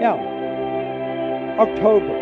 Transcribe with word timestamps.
Now, 0.00 0.18
October, 1.58 2.14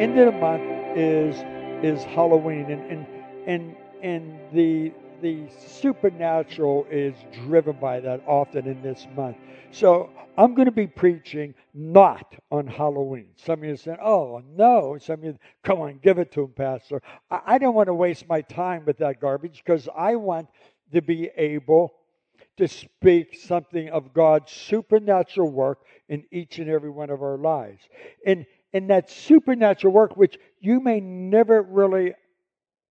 end 0.00 0.18
of 0.18 0.32
the 0.32 0.40
month 0.40 0.62
is 0.96 1.36
is 1.84 2.02
Halloween, 2.04 2.70
and 2.70 2.90
and 2.90 3.06
and 3.46 3.76
and 4.02 4.40
the 4.54 4.92
the 5.20 5.48
supernatural 5.50 6.86
is 6.90 7.14
driven 7.44 7.76
by 7.78 8.00
that 8.00 8.22
often 8.26 8.66
in 8.66 8.80
this 8.80 9.06
month. 9.14 9.36
So 9.70 10.08
I'm 10.38 10.54
going 10.54 10.64
to 10.64 10.72
be 10.72 10.86
preaching 10.86 11.54
not 11.74 12.34
on 12.50 12.66
Halloween. 12.66 13.28
Some 13.36 13.62
of 13.62 13.64
you 13.68 13.76
say, 13.76 13.94
"Oh 14.02 14.42
no," 14.56 14.96
some 14.98 15.18
of 15.18 15.24
you, 15.24 15.38
"Come 15.62 15.82
on, 15.82 15.98
give 16.02 16.18
it 16.18 16.32
to 16.32 16.44
him, 16.44 16.52
Pastor." 16.52 17.02
I, 17.30 17.40
I 17.46 17.58
don't 17.58 17.74
want 17.74 17.88
to 17.88 17.94
waste 17.94 18.26
my 18.30 18.40
time 18.40 18.86
with 18.86 18.96
that 18.98 19.20
garbage 19.20 19.62
because 19.62 19.90
I 19.94 20.16
want 20.16 20.48
to 20.92 21.02
be 21.02 21.30
able 21.36 21.92
to 22.56 22.68
speak 22.68 23.38
something 23.38 23.88
of 23.90 24.14
God's 24.14 24.50
supernatural 24.50 25.50
work 25.50 25.78
in 26.08 26.24
each 26.30 26.58
and 26.58 26.70
every 26.70 26.90
one 26.90 27.10
of 27.10 27.22
our 27.22 27.36
lives. 27.36 27.82
And, 28.24 28.46
and 28.72 28.90
that 28.90 29.10
supernatural 29.10 29.92
work, 29.92 30.16
which 30.16 30.38
you 30.60 30.80
may 30.80 31.00
never 31.00 31.62
really 31.62 32.14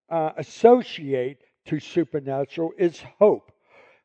uh, 0.10 0.32
associate 0.38 1.40
to 1.66 1.80
supernatural, 1.80 2.72
is 2.78 3.02
hope. 3.20 3.52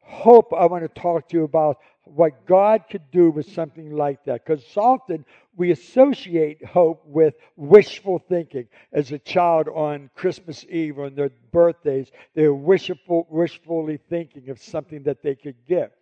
Hope, 0.03 0.53
I 0.57 0.67
want 0.67 0.83
to 0.83 1.01
talk 1.01 1.29
to 1.29 1.37
you 1.37 1.45
about 1.45 1.77
what 2.15 2.47
God 2.47 2.85
could 2.91 3.11
do 3.11 3.31
with 3.31 3.51
something 3.53 3.93
like 3.93 4.25
that. 4.25 4.45
Because 4.45 4.65
often 4.77 5.25
we 5.57 5.71
associate 5.71 6.65
hope 6.65 7.03
with 7.07 7.35
wishful 7.57 8.19
thinking. 8.19 8.67
As 8.93 9.13
a 9.13 9.19
child 9.19 9.69
on 9.69 10.11
Christmas 10.15 10.65
Eve, 10.69 10.99
or 10.99 11.07
on 11.07 11.15
their 11.15 11.31
birthdays, 11.53 12.11
they're 12.35 12.55
wishful, 12.55 13.27
wishfully 13.31 13.99
thinking 14.09 14.51
of 14.51 14.61
something 14.61 15.03
that 15.05 15.23
they 15.23 15.35
could 15.35 15.57
get. 15.69 15.93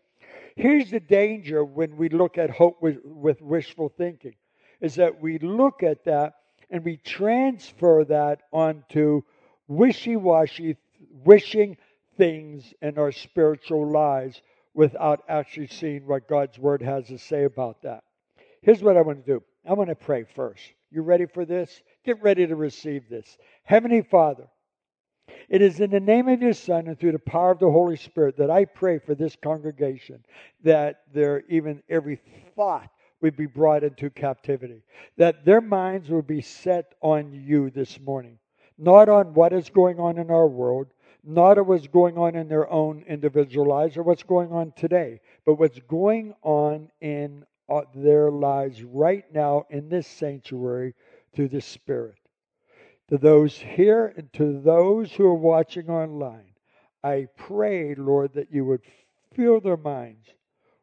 Here's 0.57 0.91
the 0.91 1.01
danger 1.01 1.65
when 1.65 1.97
we 1.97 2.09
look 2.09 2.39
at 2.39 2.51
hope 2.51 2.83
with, 2.83 2.99
with 3.05 3.41
wishful 3.41 3.93
thinking, 3.97 4.35
is 4.81 4.95
that 4.97 5.21
we 5.21 5.39
look 5.39 5.83
at 5.83 6.05
that 6.05 6.35
and 6.71 6.85
we 6.85 6.97
transfer 6.99 8.05
that 8.05 8.43
onto 8.53 9.23
wishy-washy, 9.69 10.77
wishing 11.25 11.77
things 12.17 12.75
in 12.83 12.99
our 12.99 13.13
spiritual 13.13 13.91
lives 13.91 14.43
without 14.75 15.25
actually 15.29 15.69
seeing 15.69 16.07
what 16.07 16.29
God's 16.29 16.59
Word 16.59 16.83
has 16.83 17.07
to 17.09 17.19
say 17.19 17.45
about 17.45 17.83
that. 17.83 18.05
Here's 18.63 18.83
what 18.83 18.97
I 18.97 19.03
want 19.03 19.25
to 19.25 19.33
do 19.33 19.43
I 19.69 19.73
want 19.75 19.91
to 19.91 19.95
pray 19.95 20.25
first. 20.35 20.63
You 20.91 21.03
ready 21.03 21.27
for 21.27 21.45
this? 21.45 21.83
Get 22.05 22.23
ready 22.23 22.47
to 22.47 22.57
receive 22.57 23.09
this. 23.09 23.37
Heavenly 23.65 24.03
Father, 24.03 24.49
it 25.49 25.61
is 25.61 25.81
in 25.81 25.91
the 25.91 26.01
name 26.01 26.29
of 26.29 26.41
your 26.41 26.55
Son 26.55 26.87
and 26.87 26.99
through 26.99 27.13
the 27.13 27.19
power 27.19 27.51
of 27.51 27.59
the 27.59 27.71
Holy 27.71 27.97
Spirit 27.97 28.37
that 28.39 28.51
I 28.51 28.65
pray 28.65 28.99
for 28.99 29.15
this 29.15 29.37
congregation 29.37 30.25
that 30.63 31.03
their 31.13 31.43
even 31.49 31.83
every 31.89 32.21
thought 32.55 32.91
would 33.21 33.37
be 33.37 33.47
brought 33.47 33.85
into 33.85 34.11
captivity, 34.11 34.83
that 35.17 35.45
their 35.45 35.61
minds 35.61 36.09
would 36.09 36.27
be 36.27 36.41
set 36.41 36.95
on 37.01 37.33
you 37.33 37.71
this 37.71 37.99
morning, 38.01 38.39
not 38.79 39.09
on 39.09 39.35
what 39.35 39.53
is 39.53 39.71
going 39.71 39.99
on 39.99 40.19
in 40.19 40.31
our 40.31 40.47
world, 40.47 40.87
not 41.25 41.59
of 41.59 41.67
what's 41.67 41.87
going 41.87 42.17
on 42.17 42.35
in 42.35 42.49
their 42.49 42.71
own 42.71 43.05
individual 43.07 43.67
lives 43.67 43.97
or 43.97 44.03
what's 44.03 44.23
going 44.23 44.53
on 44.53 44.73
today, 44.77 45.21
but 45.45 45.55
what's 45.55 45.81
going 45.81 46.35
on 46.43 46.91
in 47.01 47.45
uh, 47.69 47.83
their 47.95 48.31
lives 48.31 48.83
right 48.83 49.25
now 49.33 49.65
in 49.71 49.89
this 49.89 50.07
sanctuary 50.07 50.95
through 51.35 51.49
the 51.49 51.61
Spirit. 51.61 52.19
To 53.11 53.19
those 53.19 53.57
here 53.57 54.13
and 54.17 54.33
to 54.35 54.61
those 54.61 55.13
who 55.13 55.25
are 55.25 55.35
watching 55.35 55.89
online, 55.89 56.53
I 57.03 57.29
pray, 57.37 57.95
Lord, 57.95 58.35
that 58.35 58.53
you 58.53 58.65
would 58.67 58.83
fill 59.35 59.61
their 59.61 59.77
minds 59.77 60.27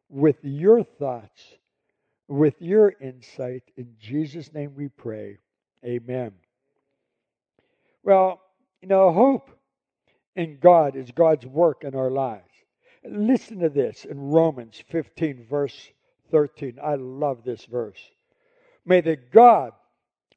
with 0.08 0.36
your 0.42 0.82
thoughts, 0.82 1.56
with 2.28 2.60
your 2.60 2.94
insight. 3.00 3.62
In 3.76 3.94
Jesus' 4.00 4.52
name 4.52 4.74
we 4.76 4.88
pray. 4.88 5.38
Amen. 5.84 6.32
Well, 8.02 8.40
you 8.80 8.88
know, 8.88 9.12
hope 9.12 9.55
in 10.36 10.58
God 10.60 10.94
is 10.94 11.10
God's 11.10 11.46
work 11.46 11.82
in 11.82 11.94
our 11.94 12.10
lives. 12.10 12.42
Listen 13.04 13.58
to 13.60 13.70
this 13.70 14.04
in 14.04 14.18
Romans 14.18 14.82
15, 14.90 15.46
verse 15.48 15.90
13. 16.30 16.78
I 16.82 16.96
love 16.96 17.42
this 17.44 17.64
verse. 17.64 18.00
May 18.84 19.00
the 19.00 19.16
God 19.16 19.72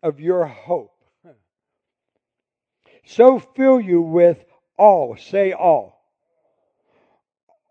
of 0.02 0.20
your 0.20 0.46
hope 0.46 0.96
so 3.06 3.40
fill 3.40 3.82
you 3.82 4.02
with 4.02 4.44
all, 4.78 5.18
say 5.18 5.52
all, 5.52 6.02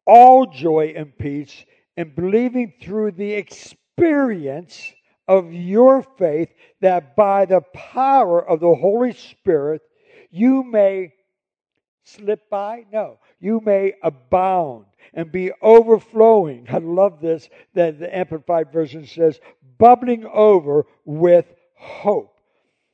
all 0.07 0.47
joy 0.47 0.93
and 0.97 1.17
peace 1.17 1.65
in 1.97 2.15
believing 2.15 2.75
through 2.83 3.13
the 3.13 3.33
experience 3.33 4.93
of 5.27 5.53
your 5.53 6.03
faith 6.19 6.49
that 6.81 7.17
by 7.17 7.45
the 7.45 7.61
power 7.73 8.47
of 8.47 8.61
the 8.61 8.75
Holy 8.75 9.13
Spirit 9.13 9.83
you 10.31 10.63
may 10.63 11.13
slip 12.09 12.49
by? 12.51 12.85
No. 12.93 13.19
You 13.41 13.61
may 13.65 13.95
abound 14.03 14.87
and 15.15 15.31
be 15.31 15.53
overflowing. 15.63 16.67
I 16.71 16.79
love 16.79 17.21
this 17.21 17.49
that 17.75 17.99
the 17.99 18.15
Amplified 18.17 18.73
Version 18.73 19.07
says, 19.07 19.41
bubbling 19.79 20.27
over 20.27 20.87
with 21.05 21.47
hope. 21.77 22.35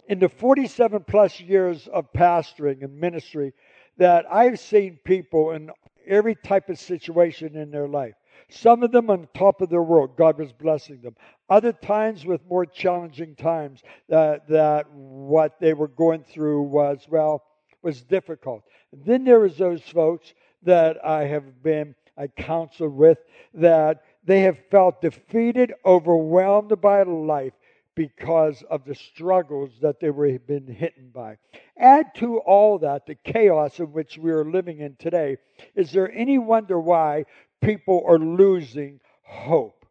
In 0.07 0.19
the 0.19 0.29
47 0.29 1.05
plus 1.09 1.41
years 1.41 1.89
of 1.89 2.13
pastoring 2.13 2.83
and 2.85 3.01
ministry, 3.01 3.55
that 3.97 4.27
I've 4.31 4.61
seen 4.61 4.99
people 5.05 5.53
in 5.53 5.71
every 6.07 6.35
type 6.35 6.69
of 6.69 6.79
situation 6.79 7.57
in 7.57 7.71
their 7.71 7.89
life. 7.89 8.15
Some 8.51 8.83
of 8.83 8.93
them 8.93 9.09
on 9.09 9.29
top 9.35 9.63
of 9.63 9.71
their 9.71 9.83
world, 9.83 10.17
God 10.17 10.39
was 10.39 10.53
blessing 10.53 11.01
them. 11.01 11.17
Other 11.49 11.73
times 11.73 12.27
with 12.27 12.47
more 12.49 12.67
challenging 12.67 13.35
times, 13.37 13.83
that, 14.09 14.47
that 14.49 14.91
what 14.93 15.59
they 15.61 15.73
were 15.73 15.89
going 15.89 16.25
through 16.25 16.63
was, 16.63 17.07
well, 17.09 17.43
was 17.83 18.03
difficult. 18.03 18.65
Then 19.05 19.25
there 19.25 19.45
is 19.45 19.57
those 19.57 19.83
folks 19.83 20.35
that 20.63 21.05
I 21.05 21.25
have 21.25 21.63
been 21.63 21.95
I 22.17 22.29
counseled 22.29 22.95
with 22.95 23.19
that 23.55 24.03
they 24.25 24.43
have 24.43 24.59
felt 24.71 25.01
defeated, 25.01 25.75
overwhelmed 25.85 26.81
by 26.81 27.03
life 27.03 27.53
because 27.95 28.63
of 28.71 28.85
the 28.85 28.95
struggles 28.95 29.71
that 29.81 30.01
they 30.01 30.11
were 30.11 30.39
been 30.39 30.67
hit 30.67 30.95
by. 31.13 31.37
Add 31.77 32.15
to 32.17 32.39
all 32.39 32.79
that 32.79 33.07
the 33.07 33.15
chaos 33.15 33.79
in 33.79 33.93
which 33.93 34.19
we 34.19 34.31
are 34.31 34.45
living 34.45 34.81
in 34.81 34.97
today. 34.97 35.37
Is 35.75 35.93
there 35.93 36.11
any 36.13 36.39
wonder 36.39 36.79
why 36.79 37.25
people 37.61 38.03
are 38.07 38.19
losing 38.19 39.01
hope? 39.23 39.84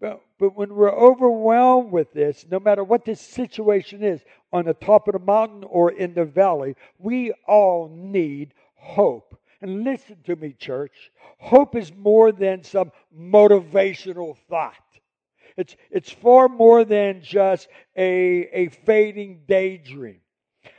But, 0.00 0.20
but 0.38 0.56
when 0.56 0.74
we're 0.74 0.92
overwhelmed 0.92 1.90
with 1.90 2.12
this, 2.12 2.46
no 2.50 2.60
matter 2.60 2.84
what 2.84 3.04
the 3.04 3.14
situation 3.14 4.02
is, 4.02 4.20
on 4.52 4.66
the 4.66 4.74
top 4.74 5.08
of 5.08 5.12
the 5.12 5.18
mountain 5.18 5.64
or 5.64 5.92
in 5.92 6.14
the 6.14 6.24
valley, 6.24 6.76
we 6.98 7.32
all 7.46 7.88
need 7.88 8.52
hope. 8.74 9.38
And 9.62 9.84
listen 9.84 10.18
to 10.24 10.36
me, 10.36 10.52
church. 10.52 11.10
Hope 11.38 11.76
is 11.76 11.92
more 11.94 12.30
than 12.30 12.62
some 12.62 12.92
motivational 13.18 14.36
thought. 14.50 14.74
It's, 15.56 15.74
it's 15.90 16.10
far 16.10 16.48
more 16.48 16.84
than 16.84 17.22
just 17.22 17.68
a, 17.96 18.48
a 18.52 18.68
fading 18.68 19.42
daydream. 19.48 20.20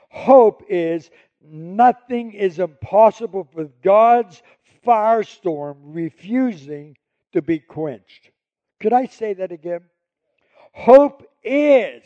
Hope 0.09 0.63
is 0.69 1.09
nothing 1.41 2.33
is 2.33 2.59
impossible 2.59 3.49
with 3.53 3.81
God's 3.81 4.43
firestorm 4.85 5.77
refusing 5.81 6.95
to 7.33 7.41
be 7.41 7.59
quenched. 7.59 8.31
Could 8.79 8.93
I 8.93 9.05
say 9.05 9.33
that 9.33 9.51
again? 9.51 9.81
Hope 10.73 11.23
is 11.43 12.03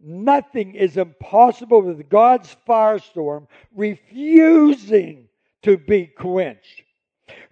nothing 0.00 0.74
is 0.74 0.96
impossible 0.96 1.82
with 1.82 2.08
God's 2.08 2.56
firestorm 2.66 3.46
refusing 3.74 5.28
to 5.62 5.76
be 5.76 6.06
quenched. 6.06 6.82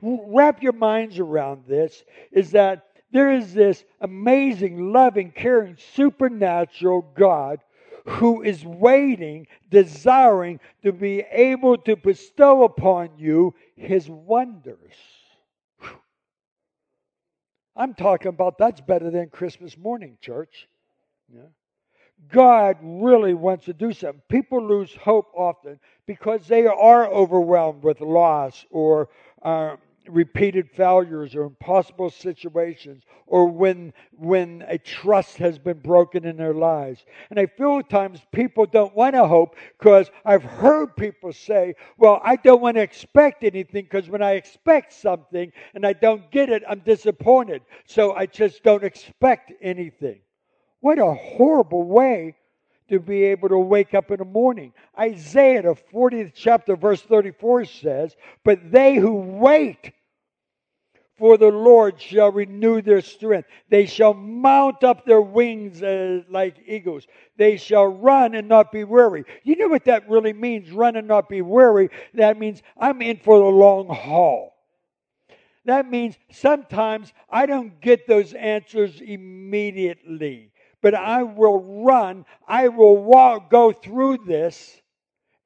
Wrap 0.01 0.63
your 0.63 0.73
minds 0.73 1.19
around 1.19 1.65
this 1.67 2.03
is 2.33 2.51
that 2.53 2.87
there 3.13 3.33
is 3.33 3.55
this 3.55 3.85
amazing, 4.01 4.93
loving, 4.93 5.31
caring, 5.31 5.77
supernatural 5.95 7.03
God 7.17 7.61
who 8.07 8.43
is 8.43 8.65
waiting, 8.65 9.47
desiring 9.71 10.61
to 10.83 10.93
be 10.93 11.21
able 11.31 11.77
to 11.79 11.97
bestow 11.97 12.65
upon 12.65 13.11
you 13.19 13.55
his 13.77 14.09
wonders. 14.09 14.95
I'm 17.79 17.95
talking 17.95 18.29
about 18.29 18.59
that's 18.59 18.81
better 18.81 19.09
than 19.11 19.31
Christmas 19.31 19.79
morning, 19.79 20.19
church. 20.21 20.69
Yeah. 21.33 21.43
God 22.33 22.77
really 22.83 23.35
wants 23.35 23.67
to 23.67 23.73
do 23.73 23.93
something. 23.93 24.21
People 24.29 24.67
lose 24.67 24.93
hope 24.97 25.31
often 25.37 25.79
because 26.05 26.49
they 26.49 26.67
are 26.67 27.07
overwhelmed 27.07 27.85
with 27.85 28.01
loss 28.01 28.67
or 28.71 29.09
uh, 29.43 29.77
repeated 30.09 30.71
failures 30.71 31.35
or 31.35 31.43
impossible 31.45 32.11
situations 32.11 33.03
or 33.27 33.47
when 33.47 33.93
when 34.13 34.65
a 34.69 34.79
trust 34.79 35.37
has 35.37 35.59
been 35.59 35.79
broken 35.79 36.25
in 36.25 36.37
their 36.37 36.55
lives. 36.55 37.05
And 37.31 37.39
i 37.39 37.47
feel 37.47 37.79
at 37.79 37.89
times 37.89 38.21
people 38.33 38.67
don't 38.67 38.95
want 38.95 39.15
to 39.15 39.27
hope 39.27 39.57
because 39.79 40.11
i've 40.25 40.43
heard 40.43 40.97
people 40.97 41.33
say 41.33 41.75
well 41.97 42.21
i 42.25 42.37
don't 42.37 42.61
want 42.61 42.77
to 42.77 42.83
expect 42.83 43.45
anything 43.45 43.85
because 43.85 44.09
when 44.09 44.23
i 44.23 44.33
expect 44.33 44.93
something 44.93 45.53
and 45.75 45.87
i 45.87 45.93
don't 45.93 46.31
get 46.31 46.51
it 46.51 46.63
i'm 46.69 46.81
disappointed. 46.81 47.63
So 47.87 48.15
i 48.15 48.27
just 48.27 48.63
don't 48.63 48.85
expect 48.85 49.53
anything. 49.61 50.21
What 50.81 50.99
a 50.99 51.13
horrible 51.13 51.83
way 51.85 52.37
to 52.89 52.99
be 52.99 53.25
able 53.25 53.49
to 53.49 53.59
wake 53.59 53.95
up 53.95 54.11
in 54.11 54.19
the 54.19 54.25
morning. 54.25 54.73
Isaiah, 54.99 55.63
the 55.63 55.77
40th 55.93 56.33
chapter, 56.35 56.77
verse 56.77 57.03
34 57.03 57.67
says, 57.67 58.17
But 58.45 58.71
they 58.71 58.97
who 58.97 59.15
wait 59.15 59.93
for 61.19 61.37
the 61.37 61.49
Lord 61.49 62.01
shall 62.01 62.31
renew 62.31 62.81
their 62.81 63.01
strength. 63.01 63.49
They 63.69 63.87
shall 63.87 64.15
mount 64.15 64.85
up 64.85 65.05
their 65.05 65.21
wings 65.21 65.83
as, 65.83 66.23
like 66.31 66.57
eagles. 66.67 67.07
They 67.37 67.57
shall 67.57 67.87
run 67.87 68.35
and 68.35 68.49
not 68.49 68.73
be 68.73 68.85
weary. 68.85 69.25
You 69.43 69.57
know 69.57 69.69
what 69.69 69.85
that 69.87 70.09
really 70.09 70.33
means, 70.33 70.71
run 70.71 70.97
and 70.97 71.09
not 71.09 71.29
be 71.29 71.43
weary? 71.43 71.91
That 72.15 72.39
means 72.39 72.63
I'm 72.79 73.03
in 73.03 73.19
for 73.19 73.39
the 73.39 73.45
long 73.45 73.89
haul. 73.89 74.55
That 75.65 75.91
means 75.91 76.17
sometimes 76.31 77.13
I 77.29 77.47
don't 77.47 77.81
get 77.81 78.07
those 78.07 78.33
answers 78.33 79.01
immediately 79.01 80.53
but 80.81 80.95
I 80.95 81.23
will 81.23 81.83
run, 81.85 82.25
I 82.47 82.69
will 82.69 82.97
walk, 82.97 83.51
go 83.51 83.73
through 83.73 84.19
this 84.27 84.81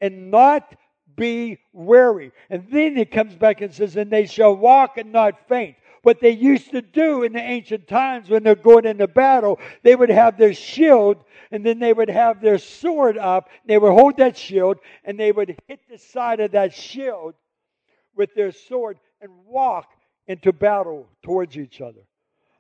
and 0.01 0.31
not 0.31 0.75
be 1.17 1.59
weary. 1.73 2.33
And 2.51 2.67
then 2.71 2.97
it 2.97 3.11
comes 3.11 3.35
back 3.35 3.61
and 3.61 3.73
says, 3.73 3.97
and 3.97 4.11
they 4.11 4.27
shall 4.27 4.55
walk 4.55 4.99
and 4.99 5.13
not 5.13 5.49
faint. 5.49 5.77
What 6.03 6.21
they 6.21 6.31
used 6.31 6.73
to 6.73 6.83
do 6.83 7.23
in 7.23 7.33
the 7.33 7.41
ancient 7.41 7.87
times 7.87 8.29
when 8.29 8.43
they're 8.43 8.57
going 8.57 8.87
into 8.87 9.07
battle, 9.07 9.61
they 9.83 9.95
would 9.95 10.11
have 10.11 10.37
their 10.37 10.53
shield 10.53 11.23
and 11.53 11.65
then 11.65 11.79
they 11.79 11.93
would 11.93 12.11
have 12.11 12.41
their 12.41 12.59
sword 12.59 13.17
up. 13.17 13.49
They 13.67 13.79
would 13.79 13.93
hold 13.93 14.17
that 14.17 14.37
shield 14.37 14.79
and 15.05 15.19
they 15.19 15.31
would 15.31 15.57
hit 15.69 15.81
the 15.89 15.99
side 15.99 16.41
of 16.41 16.53
that 16.53 16.75
shield 16.75 17.35
with 18.17 18.35
their 18.35 18.51
sword 18.51 18.99
and 19.21 19.31
walk 19.47 19.89
into 20.27 20.53
battle 20.53 21.09
towards 21.23 21.57
each 21.57 21.81
other. 21.81 22.01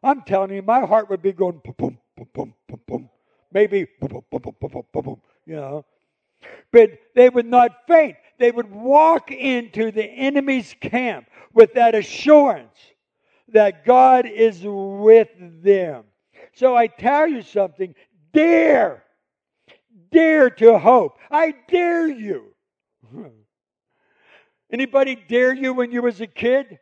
I'm 0.02 0.22
telling 0.22 0.52
you, 0.52 0.62
my 0.62 0.81
heart 0.81 1.10
would 1.10 1.22
be 1.22 1.32
going 1.32 1.60
boom, 1.64 1.75
boom, 1.76 1.99
boom, 2.16 2.28
boom, 2.32 2.54
boom, 2.69 2.81
boom. 2.87 3.10
Maybe 3.52 3.87
boom, 4.00 4.08
boom, 4.08 4.25
boom, 4.31 4.40
boom, 4.43 4.70
boom, 4.70 4.84
boom, 4.93 5.02
boom, 5.04 5.20
you 5.46 5.56
know. 5.56 5.84
But 6.72 6.90
they 7.14 7.28
would 7.28 7.46
not 7.46 7.87
faint. 7.87 8.16
They 8.43 8.50
would 8.50 8.73
walk 8.73 9.31
into 9.31 9.93
the 9.93 10.03
enemy's 10.03 10.75
camp 10.81 11.29
with 11.55 11.75
that 11.75 11.94
assurance 11.94 12.77
that 13.53 13.85
God 13.85 14.27
is 14.27 14.62
with 14.65 15.29
them. 15.39 16.03
So 16.53 16.75
I 16.75 16.89
tell 16.89 17.29
you 17.29 17.43
something, 17.43 17.94
dare, 18.33 19.05
dare 20.11 20.50
to 20.50 20.77
hope. 20.77 21.19
I 21.31 21.55
dare 21.69 22.09
you. 22.09 22.53
Anybody 24.73 25.15
dare 25.15 25.55
you 25.55 25.73
when 25.73 25.93
you 25.93 26.03
was 26.03 26.21
a 26.21 26.27
kid? 26.27 26.81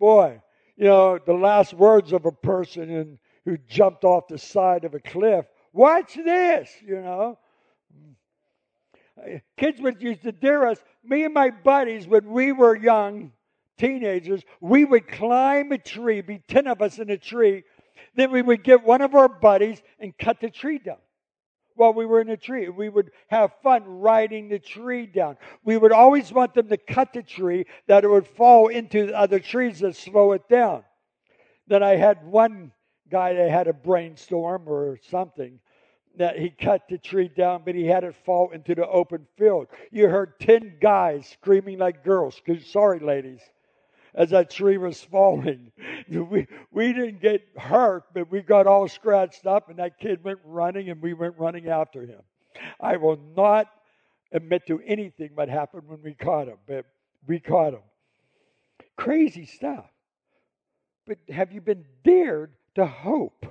Boy, 0.00 0.42
you 0.76 0.86
know, 0.86 1.20
the 1.24 1.32
last 1.32 1.74
words 1.74 2.12
of 2.12 2.26
a 2.26 2.32
person 2.32 2.90
in, 2.90 3.18
who 3.44 3.56
jumped 3.56 4.02
off 4.02 4.26
the 4.26 4.36
side 4.36 4.84
of 4.84 4.94
a 4.94 5.00
cliff. 5.00 5.46
Watch 5.72 6.16
this, 6.16 6.68
you 6.84 7.00
know. 7.00 7.38
Kids 9.56 9.80
would 9.80 10.02
used 10.02 10.22
to 10.22 10.32
dare 10.32 10.66
us. 10.66 10.78
Me 11.04 11.24
and 11.24 11.34
my 11.34 11.50
buddies, 11.50 12.06
when 12.06 12.30
we 12.30 12.52
were 12.52 12.76
young 12.76 13.32
teenagers, 13.78 14.42
we 14.60 14.84
would 14.84 15.08
climb 15.08 15.72
a 15.72 15.78
tree, 15.78 16.20
be 16.20 16.42
10 16.48 16.66
of 16.66 16.82
us 16.82 16.98
in 16.98 17.10
a 17.10 17.16
tree. 17.16 17.64
Then 18.14 18.30
we 18.30 18.42
would 18.42 18.62
get 18.62 18.84
one 18.84 19.02
of 19.02 19.14
our 19.14 19.28
buddies 19.28 19.82
and 19.98 20.16
cut 20.16 20.40
the 20.40 20.50
tree 20.50 20.78
down 20.78 20.98
while 21.76 21.92
we 21.92 22.06
were 22.06 22.20
in 22.20 22.28
the 22.28 22.36
tree. 22.36 22.68
We 22.68 22.88
would 22.88 23.10
have 23.28 23.52
fun 23.62 23.84
riding 23.86 24.48
the 24.48 24.58
tree 24.58 25.06
down. 25.06 25.36
We 25.64 25.76
would 25.76 25.92
always 25.92 26.32
want 26.32 26.54
them 26.54 26.68
to 26.68 26.76
cut 26.76 27.12
the 27.12 27.22
tree 27.22 27.66
that 27.86 28.04
it 28.04 28.08
would 28.08 28.26
fall 28.26 28.68
into 28.68 29.06
the 29.06 29.18
other 29.18 29.38
trees 29.38 29.82
and 29.82 29.94
slow 29.94 30.32
it 30.32 30.48
down. 30.48 30.84
Then 31.68 31.82
I 31.82 31.96
had 31.96 32.26
one 32.26 32.72
guy 33.10 33.34
that 33.34 33.50
had 33.50 33.68
a 33.68 33.72
brainstorm 33.72 34.68
or 34.68 34.98
something 35.10 35.60
that 36.16 36.38
he 36.38 36.50
cut 36.50 36.82
the 36.88 36.98
tree 36.98 37.28
down, 37.28 37.62
but 37.64 37.74
he 37.74 37.86
had 37.86 38.04
it 38.04 38.14
fall 38.24 38.50
into 38.50 38.74
the 38.74 38.86
open 38.86 39.26
field. 39.36 39.68
You 39.90 40.08
heard 40.08 40.38
10 40.40 40.76
guys 40.80 41.28
screaming 41.28 41.78
like 41.78 42.04
girls. 42.04 42.40
Sorry, 42.64 42.98
ladies 42.98 43.40
as 44.16 44.30
that 44.30 44.50
tree 44.50 44.78
was 44.78 45.00
falling. 45.00 45.70
We, 46.08 46.46
we 46.70 46.92
didn't 46.92 47.20
get 47.20 47.42
hurt, 47.56 48.04
but 48.14 48.30
we 48.30 48.40
got 48.40 48.68
all 48.68 48.86
scratched 48.86 49.44
up, 49.44 49.68
and 49.68 49.80
that 49.80 49.98
kid 49.98 50.22
went 50.22 50.38
running, 50.44 50.88
and 50.88 51.02
we 51.02 51.14
went 51.14 51.34
running 51.36 51.68
after 51.68 52.02
him. 52.02 52.20
I 52.80 52.96
will 52.96 53.18
not 53.36 53.66
admit 54.30 54.68
to 54.68 54.80
anything 54.86 55.30
that 55.36 55.48
happened 55.48 55.82
when 55.88 56.00
we 56.04 56.14
caught 56.14 56.46
him, 56.46 56.58
but 56.68 56.86
we 57.26 57.40
caught 57.40 57.72
him. 57.72 57.82
Crazy 58.96 59.46
stuff. 59.46 59.86
But 61.08 61.18
have 61.28 61.50
you 61.50 61.60
been 61.60 61.84
dared 62.04 62.52
to 62.76 62.86
hope? 62.86 63.46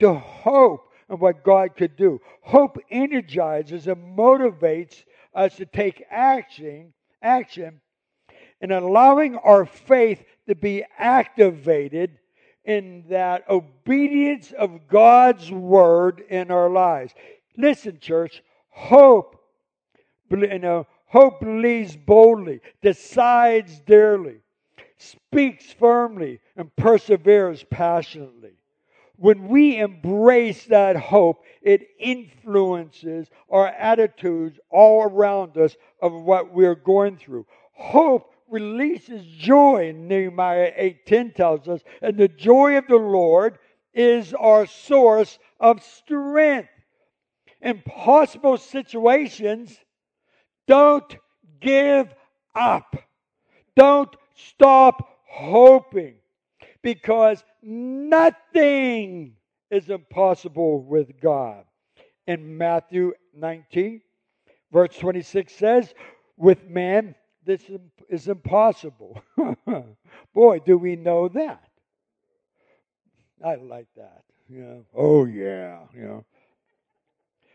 To 0.00 0.12
hope 0.12 0.92
in 1.08 1.18
what 1.18 1.44
God 1.44 1.76
could 1.76 1.96
do. 1.96 2.20
Hope 2.42 2.78
energizes 2.90 3.86
and 3.86 4.16
motivates 4.16 5.04
us 5.34 5.56
to 5.56 5.66
take 5.66 6.04
action, 6.10 6.92
action 7.22 7.80
and 8.64 8.72
allowing 8.72 9.36
our 9.36 9.66
faith 9.66 10.24
to 10.48 10.54
be 10.54 10.84
activated 10.98 12.18
in 12.64 13.04
that 13.10 13.44
obedience 13.50 14.52
of 14.52 14.88
God's 14.88 15.50
word 15.52 16.24
in 16.30 16.50
our 16.50 16.70
lives. 16.70 17.12
Listen, 17.58 17.98
church, 18.00 18.42
hope, 18.70 19.38
you 20.30 20.58
know, 20.58 20.86
hope 21.04 21.40
believes 21.40 21.94
boldly, 21.94 22.60
decides 22.80 23.80
dearly, 23.80 24.36
speaks 24.96 25.70
firmly, 25.72 26.40
and 26.56 26.74
perseveres 26.74 27.64
passionately. 27.64 28.52
When 29.16 29.48
we 29.48 29.78
embrace 29.78 30.64
that 30.66 30.96
hope, 30.96 31.44
it 31.62 31.86
influences 31.98 33.28
our 33.48 33.68
attitudes 33.68 34.58
all 34.70 35.04
around 35.04 35.56
us 35.56 35.76
of 36.02 36.12
what 36.12 36.52
we're 36.52 36.74
going 36.74 37.16
through. 37.16 37.46
Hope 37.72 38.32
releases 38.48 39.24
joy. 39.24 39.92
Nehemiah 39.96 40.72
8:10 40.76 41.34
tells 41.34 41.68
us, 41.68 41.82
and 42.02 42.16
the 42.16 42.28
joy 42.28 42.76
of 42.76 42.86
the 42.88 42.96
Lord 42.96 43.58
is 43.92 44.34
our 44.34 44.66
source 44.66 45.38
of 45.60 45.82
strength. 45.82 46.68
In 47.60 47.70
impossible 47.76 48.58
situations, 48.58 49.78
don't 50.66 51.16
give 51.60 52.14
up. 52.54 52.96
Don't 53.76 54.14
stop 54.34 55.08
hoping 55.26 56.16
because 56.82 57.42
nothing 57.64 59.34
is 59.70 59.88
impossible 59.90 60.82
with 60.82 61.20
God. 61.20 61.64
In 62.26 62.56
Matthew 62.56 63.12
19, 63.34 64.00
verse 64.72 64.96
26 64.96 65.52
says, 65.52 65.94
with 66.36 66.68
man, 66.68 67.14
this 67.44 67.62
is 68.08 68.28
impossible. 68.28 69.22
Boy, 70.34 70.58
do 70.60 70.78
we 70.78 70.96
know 70.96 71.28
that. 71.28 71.68
I 73.44 73.56
like 73.56 73.88
that. 73.96 74.22
Oh 74.94 75.24
yeah. 75.26 75.80
Yeah. 75.96 76.20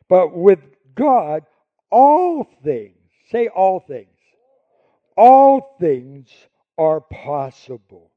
But 0.08 0.36
with 0.36 0.60
God, 0.96 1.44
all 1.90 2.48
things, 2.64 2.98
say 3.32 3.48
all 3.48 3.80
things, 3.80 4.08
all 5.16 5.76
things 5.80 6.30
are 6.78 7.02
possible. 7.02 8.09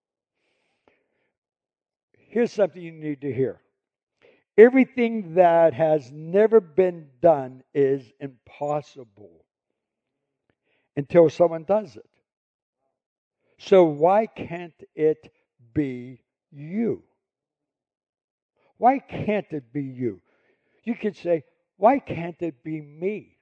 Here's 2.33 2.51
something 2.51 2.81
you 2.81 2.93
need 2.93 3.21
to 3.21 3.33
hear. 3.33 3.61
Everything 4.57 5.35
that 5.35 5.75
has 5.75 6.11
never 6.11 6.63
been 6.63 7.09
done 7.21 7.63
is 7.75 8.11
impossible 8.21 9.45
until 10.97 11.29
someone 11.29 11.65
does 11.65 11.95
it. 11.95 12.09
So, 13.59 13.85
why 13.85 14.25
can't 14.25 14.73
it 14.95 15.31
be 15.75 16.23
you? 16.51 17.03
Why 18.79 18.99
can't 18.99 19.47
it 19.51 19.71
be 19.71 19.83
you? 19.83 20.23
You 20.85 20.95
could 20.95 21.19
say, 21.19 21.45
why 21.77 21.99
can't 21.99 22.41
it 22.41 22.65
be 22.65 22.81
me? 22.81 23.37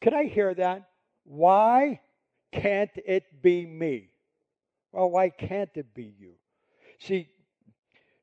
Could 0.00 0.14
I 0.14 0.24
hear 0.24 0.54
that? 0.54 0.88
Why 1.24 2.00
can't 2.50 2.90
it 3.04 3.42
be 3.42 3.66
me? 3.66 4.08
Well, 4.90 5.10
why 5.10 5.28
can't 5.28 5.70
it 5.74 5.92
be 5.94 6.14
you? 6.18 6.32
See, 6.98 7.28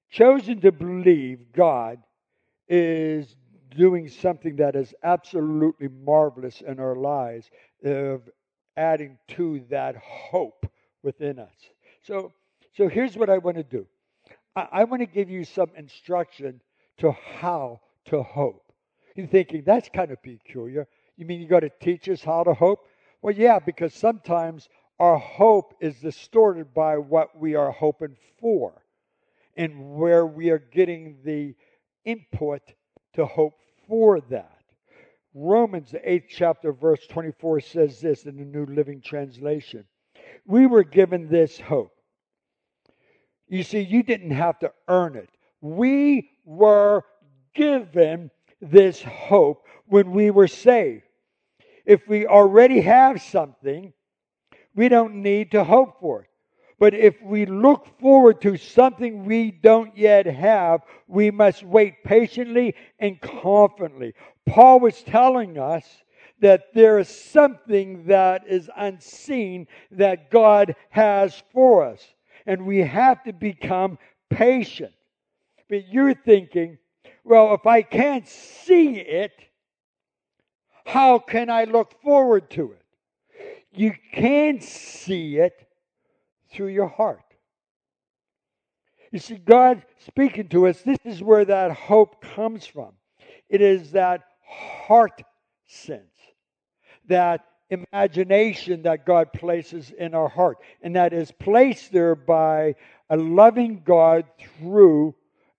choosing 0.09 0.61
to 0.61 0.71
believe 0.71 1.51
God 1.53 1.99
is 2.67 3.35
doing 3.75 4.09
something 4.09 4.55
that 4.57 4.75
is 4.75 4.93
absolutely 5.03 5.87
marvelous 5.87 6.61
in 6.61 6.79
our 6.79 6.95
lives 6.95 7.49
of 7.83 8.21
adding 8.75 9.17
to 9.29 9.63
that 9.69 9.95
hope 9.97 10.65
within 11.03 11.39
us. 11.39 11.53
So, 12.01 12.33
so 12.75 12.87
here's 12.87 13.15
what 13.15 13.29
I 13.29 13.37
want 13.37 13.57
to 13.57 13.63
do 13.63 13.85
I, 14.55 14.67
I 14.71 14.83
want 14.85 15.01
to 15.01 15.05
give 15.05 15.29
you 15.29 15.43
some 15.43 15.69
instruction 15.75 16.61
to 16.97 17.11
how 17.11 17.81
to 18.05 18.23
hope. 18.23 18.71
You're 19.15 19.27
thinking, 19.27 19.63
that's 19.65 19.89
kind 19.89 20.11
of 20.11 20.21
peculiar. 20.23 20.87
You 21.17 21.25
mean 21.25 21.41
you 21.41 21.47
got 21.47 21.61
to 21.61 21.71
teach 21.81 22.07
us 22.09 22.23
how 22.23 22.43
to 22.43 22.53
hope? 22.53 22.85
Well, 23.21 23.35
yeah, 23.35 23.59
because 23.59 23.93
sometimes 23.93 24.69
our 24.99 25.17
hope 25.17 25.75
is 25.81 25.95
distorted 25.99 26.73
by 26.73 26.97
what 26.97 27.37
we 27.37 27.55
are 27.55 27.71
hoping 27.71 28.15
for 28.39 28.81
and 29.59 29.97
where 29.97 30.25
we 30.25 30.49
are 30.51 30.57
getting 30.57 31.17
the 31.25 31.53
input 32.05 32.61
to 33.13 33.25
hope 33.25 33.55
for 33.89 34.21
that. 34.21 34.61
Romans, 35.33 35.91
the 35.91 36.09
eighth 36.09 36.27
chapter, 36.29 36.71
verse 36.71 37.05
24 37.07 37.59
says 37.59 37.99
this 37.99 38.23
in 38.23 38.37
the 38.37 38.45
New 38.45 38.65
Living 38.67 39.01
Translation. 39.01 39.83
We 40.47 40.65
were 40.65 40.85
given 40.85 41.27
this 41.27 41.59
hope. 41.59 41.91
You 43.49 43.63
see, 43.63 43.81
you 43.81 44.01
didn't 44.01 44.31
have 44.31 44.57
to 44.59 44.71
earn 44.87 45.17
it. 45.17 45.29
We 45.59 46.29
were 46.45 47.03
given 47.53 48.31
this 48.61 49.01
hope 49.01 49.65
when 49.87 50.11
we 50.11 50.31
were 50.31 50.47
saved. 50.47 51.03
If 51.85 52.07
we 52.07 52.25
already 52.25 52.79
have 52.79 53.21
something, 53.21 53.91
we 54.73 54.87
don't 54.87 55.15
need 55.15 55.51
to 55.51 55.65
hope 55.65 55.99
for 55.99 56.21
it. 56.21 56.29
But 56.79 56.93
if 56.93 57.21
we 57.21 57.45
look 57.45 57.99
forward 57.99 58.41
to 58.41 58.55
something 58.55 59.25
we 59.25 59.51
don't 59.51 59.95
yet 59.97 60.25
have, 60.25 60.81
we 61.07 61.29
must 61.29 61.63
wait 61.63 62.03
patiently 62.05 62.73
and 62.99 63.19
confidently. 63.19 64.13
Paul 64.47 64.79
was 64.79 65.03
telling 65.03 65.57
us 65.57 65.85
that 66.39 66.73
there 66.73 66.97
is 66.97 67.09
something 67.09 68.05
that 68.05 68.47
is 68.47 68.69
unseen 68.77 69.67
that 69.91 70.31
God 70.31 70.73
has 70.89 71.43
for 71.51 71.83
us. 71.83 72.01
And 72.45 72.65
we 72.65 72.79
have 72.79 73.23
to 73.25 73.33
become 73.33 73.99
patient. 74.29 74.93
But 75.69 75.89
you're 75.89 76.15
thinking, 76.15 76.77
well, 77.25 77.53
if 77.53 77.67
I 77.67 77.81
can't 77.81 78.27
see 78.27 78.95
it, 78.95 79.33
how 80.85 81.19
can 81.19 81.49
I 81.49 81.65
look 81.65 82.01
forward 82.01 82.49
to 82.51 82.71
it? 82.71 82.81
You 83.71 83.93
can 84.13 84.61
see 84.61 85.37
it 85.37 85.68
through 86.51 86.67
your 86.67 86.87
heart. 86.87 87.23
You 89.11 89.19
see, 89.19 89.37
God 89.37 89.83
speaking 90.05 90.49
to 90.49 90.67
us, 90.67 90.81
this 90.81 90.99
is 91.03 91.23
where 91.23 91.45
that 91.45 91.71
hope 91.71 92.21
comes 92.21 92.65
from. 92.65 92.93
It 93.49 93.61
is 93.61 93.91
that 93.91 94.23
heart 94.45 95.23
sense, 95.65 96.03
that 97.07 97.45
imagination 97.69 98.83
that 98.83 99.05
God 99.05 99.33
places 99.33 99.91
in 99.97 100.13
our 100.13 100.29
heart, 100.29 100.57
and 100.81 100.95
that 100.95 101.13
is 101.13 101.31
placed 101.31 101.91
there 101.91 102.15
by 102.15 102.75
a 103.09 103.17
loving 103.17 103.81
God 103.83 104.25
through 104.59 105.15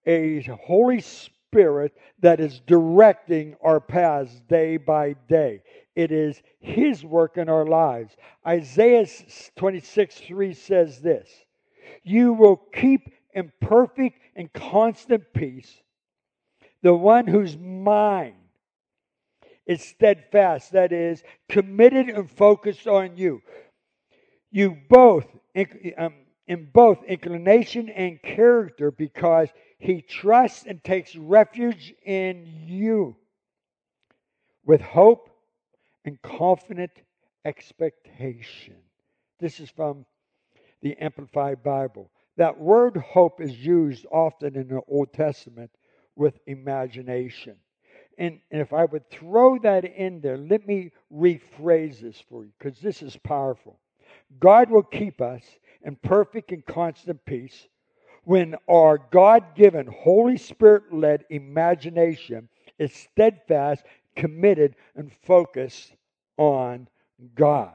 a 0.06 0.42
Holy 0.64 1.00
Spirit 1.00 1.92
that 2.20 2.40
is 2.40 2.60
directing 2.60 3.56
our 3.62 3.80
paths 3.80 4.40
day 4.48 4.76
by 4.76 5.14
day. 5.28 5.62
It 6.00 6.12
is 6.12 6.42
His 6.60 7.04
work 7.04 7.36
in 7.36 7.48
our 7.48 7.66
lives. 7.66 8.16
Isaiah 8.46 9.06
26 9.56 10.14
3 10.14 10.54
says 10.54 11.00
this 11.00 11.28
You 12.02 12.32
will 12.32 12.56
keep 12.56 13.12
in 13.34 13.52
perfect 13.60 14.18
and 14.34 14.52
constant 14.52 15.32
peace 15.32 15.82
the 16.82 16.94
one 16.94 17.26
whose 17.26 17.56
mind 17.56 18.34
is 19.66 19.82
steadfast, 19.82 20.72
that 20.72 20.92
is, 20.92 21.22
committed 21.48 22.08
and 22.08 22.30
focused 22.30 22.86
on 22.86 23.16
you. 23.16 23.42
You 24.50 24.76
both, 24.88 25.26
um, 25.96 26.14
in 26.46 26.70
both 26.72 27.04
inclination 27.04 27.88
and 27.88 28.20
character, 28.22 28.90
because 28.90 29.48
he 29.78 30.02
trusts 30.02 30.64
and 30.66 30.82
takes 30.82 31.14
refuge 31.14 31.94
in 32.04 32.46
you 32.66 33.16
with 34.64 34.80
hope 34.80 35.29
and 36.04 36.20
confident 36.22 36.90
expectation. 37.44 38.76
This 39.38 39.60
is 39.60 39.70
from 39.70 40.04
the 40.82 40.96
Amplified 40.98 41.62
Bible. 41.62 42.10
That 42.36 42.58
word 42.58 42.96
hope 42.96 43.40
is 43.40 43.64
used 43.64 44.06
often 44.10 44.56
in 44.56 44.68
the 44.68 44.80
Old 44.88 45.12
Testament 45.12 45.70
with 46.16 46.38
imagination. 46.46 47.56
And, 48.18 48.40
and 48.50 48.60
if 48.60 48.72
I 48.72 48.84
would 48.84 49.10
throw 49.10 49.58
that 49.58 49.84
in 49.84 50.20
there, 50.20 50.36
let 50.36 50.66
me 50.66 50.90
rephrase 51.12 52.00
this 52.00 52.22
for 52.28 52.44
you 52.44 52.52
because 52.58 52.78
this 52.80 53.02
is 53.02 53.16
powerful. 53.16 53.78
God 54.38 54.70
will 54.70 54.82
keep 54.82 55.20
us 55.20 55.42
in 55.82 55.96
perfect 55.96 56.52
and 56.52 56.64
constant 56.64 57.24
peace 57.24 57.66
when 58.24 58.54
our 58.68 58.98
God 59.10 59.54
given, 59.54 59.86
Holy 59.86 60.36
Spirit 60.36 60.92
led 60.92 61.24
imagination 61.30 62.48
is 62.78 62.92
steadfast, 62.92 63.84
committed, 64.16 64.76
and 64.94 65.10
focused 65.24 65.92
on 66.36 66.88
God. 67.34 67.74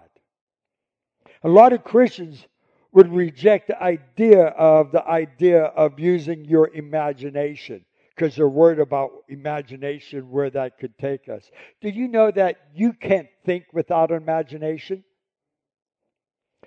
A 1.44 1.50
lot 1.50 1.74
of 1.74 1.84
Christians 1.84 2.46
would 2.92 3.13
reject 3.13 3.68
the 3.68 3.82
idea 3.82 4.46
of 4.46 4.92
the 4.92 5.06
idea 5.06 5.63
of 5.63 6.00
using 6.00 6.46
your 6.46 6.70
imagination 6.74 7.84
because 8.15 8.36
they're 8.36 8.48
worried 8.48 8.80
about 8.80 9.12
imagination 9.27 10.30
where 10.32 10.50
that 10.50 10.77
could 10.80 10.98
take 10.98 11.27
us. 11.27 11.51
Do 11.82 11.89
you 11.89 12.08
know 12.08 12.32
that 12.32 12.56
you 12.74 12.94
can't 12.94 13.27
think 13.46 13.65
without 13.74 14.12
imagination? 14.12 15.04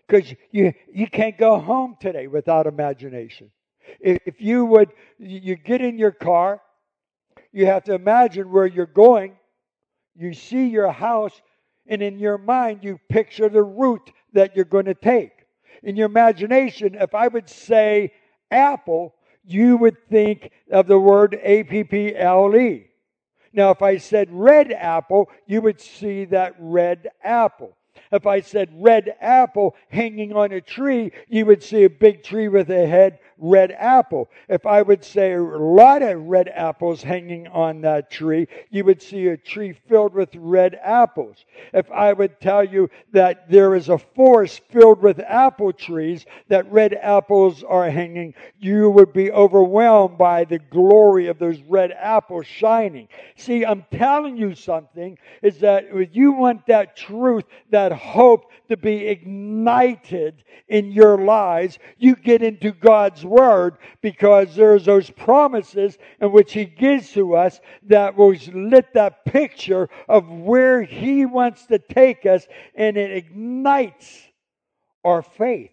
Because 0.07 0.35
you, 0.53 0.75
you 0.93 1.07
can't 1.07 1.39
go 1.39 1.59
home 1.59 1.97
today 2.01 2.27
without 2.27 2.67
imagination. 2.67 3.51
If 4.01 4.41
you 4.41 4.67
would, 4.67 4.91
you 5.19 5.57
get 5.57 5.81
in 5.81 5.99
your 5.99 6.13
car, 6.13 6.61
you 7.53 7.67
have 7.67 7.85
to 7.85 7.95
imagine 7.95 8.53
where 8.53 8.67
you're 8.67 8.87
going. 8.87 9.37
You 10.19 10.35
see 10.35 10.67
your 10.67 10.91
house, 10.91 11.41
and 11.87 12.03
in 12.03 12.19
your 12.19 12.39
mind, 12.39 12.81
you 12.83 12.99
picture 13.09 13.49
the 13.49 13.63
route 13.63 14.11
that 14.33 14.57
you're 14.57 14.65
going 14.65 14.87
to 14.87 14.95
take. 14.95 15.31
In 15.85 15.95
your 15.95 16.07
imagination, 16.07 16.97
if 16.97 17.15
I 17.15 17.29
would 17.29 17.49
say 17.49 18.13
apple, 18.51 19.15
you 19.45 19.77
would 19.77 19.97
think 20.11 20.51
of 20.73 20.89
the 20.89 20.99
word 20.99 21.39
A 21.41 21.63
P 21.63 21.85
P 21.85 22.17
L 22.17 22.55
E. 22.57 22.89
Now, 23.53 23.71
if 23.71 23.81
I 23.81 23.99
said 23.99 24.29
red 24.33 24.73
apple, 24.73 25.31
you 25.47 25.63
would 25.63 25.81
see 25.81 26.25
that 26.27 26.57
red 26.59 27.09
apple. 27.23 27.77
If 28.11 28.27
I 28.27 28.41
said 28.41 28.71
red 28.75 29.15
apple 29.21 29.77
hanging 29.89 30.33
on 30.33 30.51
a 30.51 30.61
tree, 30.61 31.13
you 31.29 31.47
would 31.47 31.63
see 31.63 31.85
a 31.85 31.91
big 31.91 32.25
tree 32.25 32.49
with 32.49 32.71
a 32.71 32.87
head 32.89 33.21
red 33.39 33.73
apple. 33.73 34.29
If 34.49 34.67
I 34.67 34.83
would 34.83 35.05
say 35.05 35.33
a 35.33 35.43
lot 35.43 36.03
of 36.03 36.23
red 36.25 36.49
apples 36.49 37.03
hanging 37.03 37.47
on 37.49 37.81
that 37.83 38.11
tree, 38.11 38.49
you 38.71 38.85
would 38.85 39.01
see 39.01 39.29
a 39.29 39.37
tree 39.37 39.73
filled 39.89 40.15
with 40.15 40.35
red 40.35 40.79
apples. 40.83 41.45
If 41.73 41.91
I 41.91 42.13
would 42.13 42.41
tell 42.41 42.65
you 42.65 42.91
that 43.13 43.51
there 43.51 43.75
is 43.75 43.89
a 43.89 43.99
forest 43.99 44.63
filled 44.71 45.03
with 45.03 45.21
apple 45.21 45.73
trees, 45.73 46.27
that 46.49 46.71
red 46.71 46.95
apples 46.95 47.63
are 47.63 47.89
hanging, 47.91 48.35
you 48.59 48.91
would 48.91 49.13
be 49.13 49.31
overwhelmed 49.31 50.19
by 50.19 50.45
the 50.45 50.59
glory 50.59 51.29
of 51.29 51.39
those 51.39 51.61
red 51.63 51.93
apples 51.93 52.47
shining. 52.47 53.09
See, 53.37 53.65
I'm 53.65 53.85
telling 53.93 54.37
you 54.37 54.55
something 54.55 55.19
is 55.43 55.59
that 55.61 55.87
if 55.93 56.11
you 56.13 56.33
want 56.33 56.67
that 56.67 56.97
truth, 56.97 57.45
that 57.71 57.93
hope 57.93 58.51
to 58.69 58.77
be 58.77 59.07
ignited 59.07 60.45
in 60.69 60.93
your 60.93 61.19
lives, 61.19 61.79
you 61.97 62.15
get 62.17 62.43
into 62.43 62.73
God's 62.73 63.25
Word 63.29 63.79
because 64.01 64.55
there's 64.57 64.85
those 64.85 65.11
promises 65.11 65.99
in 66.21 66.33
which 66.33 66.53
He 66.53 66.65
gives 66.65 67.13
to 67.13 67.37
us 67.37 67.61
that 67.85 68.17
will 68.17 68.35
lit 68.53 68.95
that 68.95 69.25
picture 69.25 69.89
of 70.09 70.29
where 70.29 70.83
He 70.83 71.27
wants 71.27 71.67
to 71.67 71.79
take 71.79 72.27
us 72.27 72.47
and 72.75 72.97
it 72.97 73.11
ignites 73.11 74.23
our 75.05 75.23
faith 75.23 75.73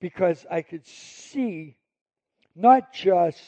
because 0.00 0.44
I 0.50 0.62
could 0.62 0.86
see 0.86 1.76
not 2.56 2.92
just 2.92 3.40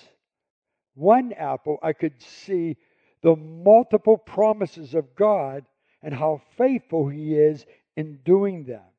one 0.94 1.32
apple, 1.32 1.78
I 1.82 1.92
could 1.92 2.20
see 2.20 2.76
the 3.22 3.36
multiple 3.36 4.16
promises 4.16 4.94
of 4.94 5.14
God 5.14 5.64
and 6.02 6.14
how 6.14 6.40
faithful 6.56 7.08
He 7.08 7.34
is 7.34 7.66
in 7.96 8.20
doing 8.24 8.64
that. 8.64 8.92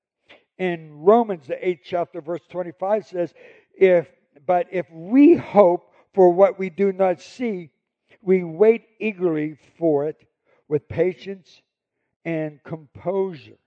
In 0.57 1.01
Romans, 1.01 1.47
the 1.47 1.67
eighth 1.67 1.81
chapter, 1.83 2.19
verse 2.19 2.41
25 2.49 3.05
says, 3.05 3.33
if 3.77 4.07
but 4.45 4.67
if 4.71 4.85
we 4.91 5.35
hope 5.35 5.93
for 6.13 6.31
what 6.31 6.59
we 6.59 6.69
do 6.69 6.91
not 6.91 7.21
see, 7.21 7.69
we 8.21 8.43
wait 8.43 8.85
eagerly 8.99 9.57
for 9.77 10.07
it 10.07 10.27
with 10.67 10.87
patience 10.87 11.61
and 12.25 12.61
composure. 12.63 13.57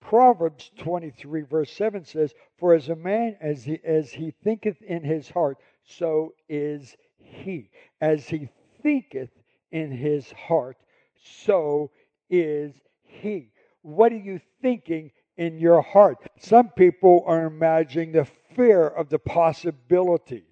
Proverbs 0.00 0.70
23, 0.78 1.42
verse 1.42 1.70
7 1.72 2.04
says, 2.04 2.34
For 2.58 2.74
as 2.74 2.88
a 2.88 2.96
man 2.96 3.36
as 3.40 3.62
he, 3.64 3.78
as 3.84 4.10
he 4.10 4.32
thinketh 4.42 4.80
in 4.82 5.04
his 5.04 5.28
heart, 5.28 5.58
so 5.84 6.34
is 6.48 6.96
he. 7.18 7.70
As 8.00 8.26
he 8.28 8.48
thinketh 8.82 9.30
in 9.70 9.90
his 9.90 10.32
heart, 10.32 10.78
so 11.22 11.90
is 12.28 12.72
he. 13.02 13.52
What 13.82 14.12
are 14.12 14.16
you 14.16 14.40
thinking 14.62 15.12
in 15.40 15.58
your 15.58 15.80
heart. 15.80 16.18
Some 16.38 16.68
people 16.68 17.24
are 17.26 17.46
imagining 17.46 18.12
the 18.12 18.26
fear 18.54 18.86
of 18.86 19.08
the 19.08 19.18
possibilities. 19.18 20.42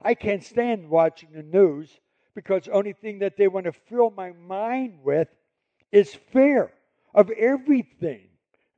I 0.00 0.14
can't 0.14 0.44
stand 0.44 0.88
watching 0.88 1.30
the 1.32 1.42
news 1.42 1.90
because 2.32 2.66
the 2.66 2.70
only 2.70 2.92
thing 2.92 3.18
that 3.18 3.36
they 3.36 3.48
want 3.48 3.66
to 3.66 3.72
fill 3.72 4.12
my 4.16 4.30
mind 4.30 5.00
with 5.02 5.26
is 5.90 6.14
fear 6.32 6.72
of 7.14 7.30
everything. 7.30 8.28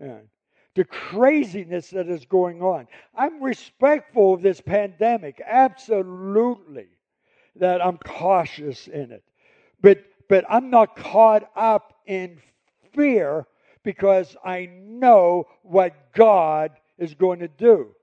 the 0.01 0.85
craziness 0.85 1.91
that 1.91 2.09
is 2.09 2.25
going 2.25 2.63
on. 2.63 2.87
I'm 3.15 3.43
respectful 3.43 4.35
of 4.35 4.43
this 4.43 4.61
pandemic, 4.61 5.43
absolutely, 5.45 6.87
that 7.57 7.85
I'm 7.85 7.99
cautious 7.99 8.87
in 8.87 9.11
it. 9.11 9.25
But 9.83 10.05
but 10.29 10.45
I'm 10.49 10.71
not 10.71 10.95
caught 10.97 11.51
up 11.57 11.95
in 12.07 12.39
fear 12.95 13.47
because 13.83 14.37
I 14.45 14.71
know 14.73 15.47
what 15.63 16.13
God 16.15 16.73
is 16.99 17.15
going 17.15 17.41
to 17.41 17.49
do. 17.49 17.95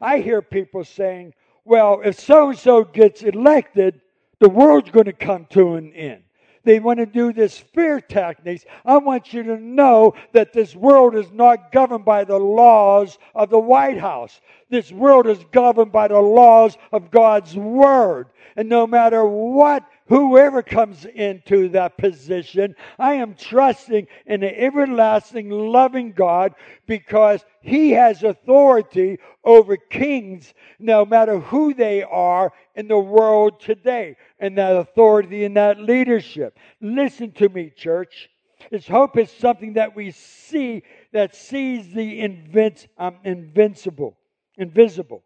I 0.00 0.18
hear 0.18 0.42
people 0.42 0.84
saying, 0.84 1.34
well, 1.64 2.00
if 2.04 2.20
so 2.20 2.50
and 2.50 2.58
so 2.58 2.84
gets 2.84 3.22
elected, 3.22 4.00
the 4.38 4.48
world's 4.48 4.90
going 4.90 5.06
to 5.06 5.12
come 5.12 5.46
to 5.50 5.74
an 5.74 5.92
end. 5.92 6.22
They 6.64 6.80
want 6.80 6.98
to 6.98 7.06
do 7.06 7.32
this 7.32 7.58
fear 7.58 8.00
tactics. 8.00 8.64
I 8.86 8.96
want 8.96 9.34
you 9.34 9.42
to 9.42 9.58
know 9.58 10.14
that 10.32 10.52
this 10.52 10.74
world 10.74 11.14
is 11.14 11.30
not 11.30 11.70
governed 11.72 12.06
by 12.06 12.24
the 12.24 12.38
laws 12.38 13.18
of 13.34 13.50
the 13.50 13.58
White 13.58 13.98
House. 13.98 14.40
This 14.70 14.90
world 14.90 15.26
is 15.26 15.44
governed 15.52 15.92
by 15.92 16.08
the 16.08 16.20
laws 16.20 16.78
of 16.90 17.10
God's 17.10 17.54
Word. 17.54 18.28
And 18.56 18.68
no 18.68 18.86
matter 18.86 19.24
what 19.26 19.84
whoever 20.06 20.62
comes 20.62 21.04
into 21.04 21.68
that 21.70 21.96
position, 21.96 22.74
I 22.98 23.14
am 23.14 23.34
trusting 23.34 24.06
in 24.26 24.40
the 24.40 24.60
everlasting 24.60 25.50
loving 25.50 26.12
God 26.12 26.54
because 26.86 27.44
He 27.60 27.92
has 27.92 28.22
authority 28.22 29.18
over 29.44 29.76
kings, 29.76 30.52
no 30.78 31.04
matter 31.04 31.38
who 31.38 31.74
they 31.74 32.02
are 32.02 32.52
in 32.74 32.88
the 32.88 32.98
world 32.98 33.60
today, 33.60 34.16
and 34.38 34.58
that 34.58 34.76
authority 34.76 35.44
and 35.44 35.56
that 35.56 35.80
leadership. 35.80 36.58
Listen 36.80 37.32
to 37.32 37.48
me, 37.48 37.70
church. 37.70 38.28
His 38.70 38.86
hope 38.86 39.18
is 39.18 39.30
something 39.30 39.74
that 39.74 39.94
we 39.94 40.10
see 40.10 40.82
that 41.12 41.34
sees 41.34 41.92
the 41.92 42.20
invent, 42.20 42.88
um, 42.98 43.16
invincible, 43.24 44.16
invisible. 44.56 45.22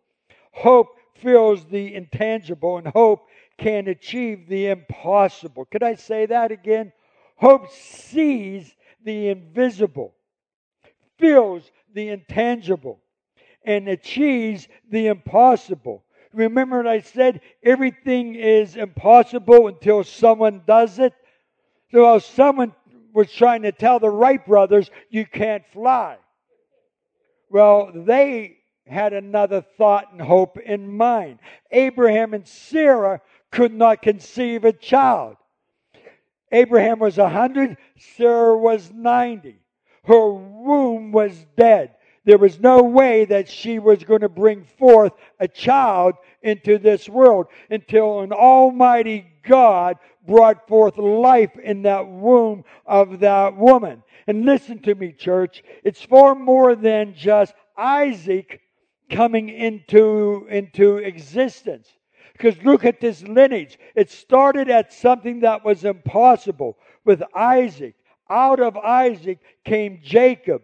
Hope 0.53 0.89
feels 1.19 1.65
the 1.67 1.95
intangible, 1.95 2.79
and 2.79 2.87
hope 2.89 3.27
can 3.59 3.89
achieve 3.89 4.49
the 4.49 4.69
impossible. 4.69 5.65
Could 5.67 5.83
I 5.83 5.95
say 5.95 6.27
that 6.27 6.53
again? 6.53 6.93
Hope 7.37 7.71
sees 7.71 8.75
the 9.05 9.29
invisible, 9.29 10.15
feels 11.19 11.71
the 11.95 12.09
intangible, 12.09 13.01
and 13.65 13.89
achieves 13.89 14.69
the 14.91 15.07
impossible. 15.09 16.05
Remember 16.33 16.79
what 16.79 16.87
I 16.87 17.01
said? 17.01 17.41
Everything 17.63 18.35
is 18.35 18.77
impossible 18.77 19.69
until 19.69 20.05
someone 20.05 20.63
does 20.67 20.99
it. 20.99 21.15
So 21.91 22.19
someone 22.19 22.75
was 23.15 23.33
trying 23.33 23.63
to 23.63 23.73
tell 23.73 23.99
the 23.99 24.11
Wright 24.11 24.45
brothers, 24.45 24.91
you 25.11 25.25
can't 25.27 25.67
fly. 25.73 26.19
Well, 27.51 27.91
they 27.95 28.58
had 28.89 29.13
another 29.13 29.61
thought 29.61 30.13
and 30.13 30.21
hope 30.21 30.59
in 30.59 30.97
mind. 30.97 31.39
Abraham 31.71 32.35
and 32.35 32.47
Sarah 32.47 33.21
could 33.51 33.73
not 33.73 34.03
conceive 34.03 34.65
a 34.65 34.73
child. 34.73 35.37
Abraham 36.51 36.99
was 36.99 37.19
a 37.19 37.29
hundred, 37.29 37.77
Sarah 38.17 38.57
was 38.57 38.91
ninety. 38.93 39.61
Her 40.05 40.33
womb 40.33 41.13
was 41.13 41.47
dead. 41.57 41.95
There 42.25 42.39
was 42.39 42.61
no 42.61 42.83
way 42.83 43.25
that 43.27 43.49
she 43.49 43.79
was 43.79 44.05
going 44.05 44.21
to 44.21 44.29
bring 44.29 44.65
forth 44.65 45.13
a 45.41 45.49
child 45.49 46.15
into 46.43 46.79
this 46.79 47.09
world 47.09 47.47
until 47.71 48.21
an 48.21 48.33
almighty 48.33 49.27
God 49.43 49.97
brought 50.27 50.69
forth 50.69 50.99
life 50.99 51.57
in 51.59 51.83
that 51.83 52.07
womb 52.07 52.65
of 52.85 53.21
that 53.21 53.57
woman. 53.57 54.03
And 54.27 54.45
listen 54.45 54.79
to 54.81 54.95
me, 54.95 55.13
church. 55.13 55.63
It's 55.85 56.03
far 56.03 56.35
more 56.35 56.75
than 56.75 57.15
just 57.15 57.55
Isaac 57.77 58.61
coming 59.11 59.49
into, 59.49 60.47
into 60.51 60.99
existence. 60.99 61.89
Because 62.33 62.63
look 62.63 62.85
at 62.85 63.01
this 63.01 63.23
lineage. 63.23 63.79
It 63.95 64.11
started 64.11 64.71
at 64.71 64.93
something 64.93 65.41
that 65.41 65.65
was 65.65 65.85
impossible 65.85 66.79
with 67.05 67.23
Isaac. 67.35 67.95
Out 68.31 68.61
of 68.61 68.77
Isaac 68.77 69.39
came 69.65 70.01
Jacob. 70.03 70.63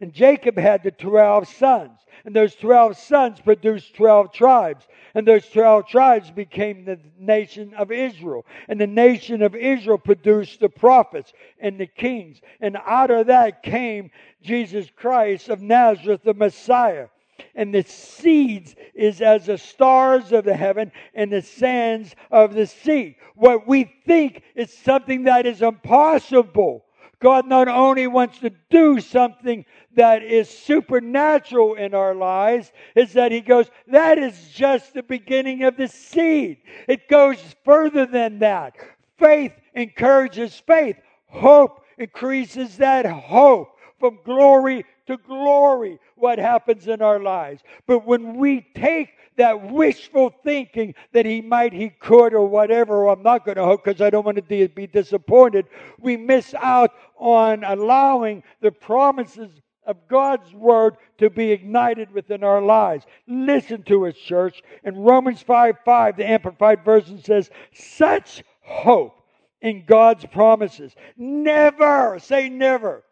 And 0.00 0.12
Jacob 0.12 0.58
had 0.58 0.82
the 0.82 0.90
12 0.90 1.46
sons. 1.46 2.00
And 2.24 2.34
those 2.34 2.56
12 2.56 2.96
sons 2.96 3.40
produced 3.40 3.94
12 3.94 4.32
tribes. 4.32 4.88
And 5.14 5.26
those 5.26 5.48
12 5.48 5.86
tribes 5.86 6.30
became 6.32 6.84
the 6.84 6.98
nation 7.18 7.72
of 7.74 7.92
Israel. 7.92 8.44
And 8.68 8.80
the 8.80 8.86
nation 8.88 9.42
of 9.42 9.54
Israel 9.54 9.98
produced 9.98 10.58
the 10.58 10.68
prophets 10.68 11.32
and 11.60 11.78
the 11.78 11.86
kings. 11.86 12.40
And 12.60 12.76
out 12.84 13.12
of 13.12 13.28
that 13.28 13.62
came 13.62 14.10
Jesus 14.42 14.88
Christ 14.96 15.48
of 15.48 15.62
Nazareth, 15.62 16.22
the 16.24 16.34
Messiah 16.34 17.06
and 17.54 17.74
the 17.74 17.82
seeds 17.82 18.74
is 18.94 19.20
as 19.20 19.46
the 19.46 19.58
stars 19.58 20.32
of 20.32 20.44
the 20.44 20.56
heaven 20.56 20.92
and 21.14 21.32
the 21.32 21.42
sands 21.42 22.14
of 22.30 22.54
the 22.54 22.66
sea. 22.66 23.16
What 23.34 23.66
we 23.66 23.92
think 24.06 24.42
is 24.54 24.72
something 24.72 25.24
that 25.24 25.46
is 25.46 25.62
impossible. 25.62 26.84
God 27.20 27.46
not 27.46 27.68
only 27.68 28.08
wants 28.08 28.40
to 28.40 28.50
do 28.68 29.00
something 29.00 29.64
that 29.94 30.24
is 30.24 30.50
supernatural 30.50 31.74
in 31.74 31.94
our 31.94 32.14
lives, 32.14 32.72
is 32.96 33.12
that 33.12 33.30
He 33.30 33.40
goes, 33.40 33.70
that 33.86 34.18
is 34.18 34.48
just 34.52 34.92
the 34.92 35.04
beginning 35.04 35.62
of 35.62 35.76
the 35.76 35.86
seed. 35.86 36.58
It 36.88 37.08
goes 37.08 37.38
further 37.64 38.06
than 38.06 38.40
that. 38.40 38.74
Faith 39.18 39.52
encourages 39.74 40.58
faith. 40.66 40.96
Hope 41.26 41.84
increases 41.96 42.76
that 42.78 43.06
hope 43.06 43.78
from 44.00 44.18
glory 44.24 44.84
to 45.06 45.16
glory 45.16 45.98
what 46.16 46.38
happens 46.38 46.88
in 46.88 47.02
our 47.02 47.20
lives. 47.20 47.62
But 47.86 48.06
when 48.06 48.36
we 48.36 48.66
take 48.74 49.10
that 49.36 49.70
wishful 49.70 50.32
thinking 50.44 50.94
that 51.12 51.26
he 51.26 51.40
might, 51.40 51.72
he 51.72 51.90
could, 51.90 52.34
or 52.34 52.46
whatever, 52.46 53.04
or 53.04 53.12
I'm 53.12 53.22
not 53.22 53.44
going 53.44 53.56
to 53.56 53.64
hope 53.64 53.84
because 53.84 54.00
I 54.00 54.10
don't 54.10 54.24
want 54.24 54.36
to 54.36 54.68
be 54.68 54.86
disappointed, 54.86 55.66
we 55.98 56.16
miss 56.16 56.54
out 56.54 56.90
on 57.16 57.64
allowing 57.64 58.42
the 58.60 58.72
promises 58.72 59.50
of 59.84 59.96
God's 60.08 60.52
word 60.54 60.96
to 61.18 61.28
be 61.30 61.50
ignited 61.50 62.12
within 62.12 62.44
our 62.44 62.62
lives. 62.62 63.04
Listen 63.26 63.82
to 63.84 64.06
us, 64.06 64.14
church. 64.16 64.62
In 64.84 64.96
Romans 64.96 65.42
5 65.42 65.76
5, 65.84 66.16
the 66.16 66.28
Amplified 66.28 66.84
Version 66.84 67.22
says, 67.22 67.50
Such 67.72 68.44
hope 68.60 69.18
in 69.60 69.84
God's 69.84 70.26
promises. 70.26 70.94
Never, 71.16 72.18
say 72.20 72.48
never, 72.48 73.02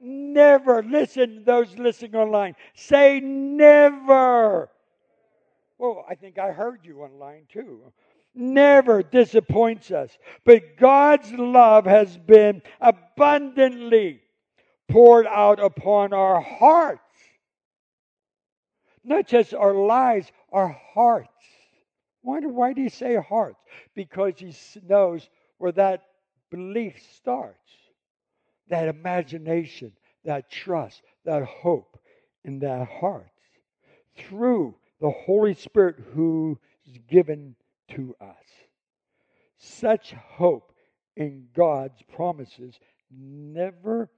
never, 0.00 0.82
listen, 0.82 1.36
to 1.36 1.40
those 1.42 1.76
listening 1.78 2.16
online, 2.16 2.56
say 2.74 3.20
never. 3.20 4.70
Well, 5.78 6.04
I 6.08 6.14
think 6.14 6.38
I 6.38 6.50
heard 6.50 6.80
you 6.84 7.02
online 7.02 7.46
too. 7.48 7.92
Never 8.34 9.02
disappoints 9.02 9.90
us. 9.90 10.16
But 10.44 10.76
God's 10.76 11.32
love 11.32 11.86
has 11.86 12.16
been 12.16 12.62
abundantly 12.80 14.20
poured 14.88 15.26
out 15.26 15.60
upon 15.60 16.12
our 16.12 16.40
hearts. 16.40 17.02
Not 19.04 19.26
just 19.26 19.54
our 19.54 19.74
lives, 19.74 20.30
our 20.52 20.68
hearts. 20.68 21.28
Why 22.22 22.40
why 22.40 22.72
do 22.72 22.82
you 22.82 22.90
say 22.90 23.16
hearts? 23.16 23.58
Because 23.94 24.38
he 24.38 24.54
knows 24.86 25.28
where 25.58 25.72
that 25.72 26.04
belief 26.50 27.00
starts 27.16 27.87
that 28.68 28.88
imagination, 28.88 29.92
that 30.24 30.50
trust, 30.50 31.02
that 31.24 31.44
hope 31.44 31.98
in 32.44 32.58
that 32.60 32.88
heart 32.88 33.30
through 34.16 34.74
the 35.00 35.10
Holy 35.10 35.54
Spirit 35.54 35.96
who 36.14 36.58
is 36.86 36.98
given 37.08 37.54
to 37.88 38.14
us. 38.20 38.34
Such 39.56 40.12
hope 40.12 40.72
in 41.16 41.48
God's 41.54 42.00
promises 42.14 42.78
never 43.10 44.10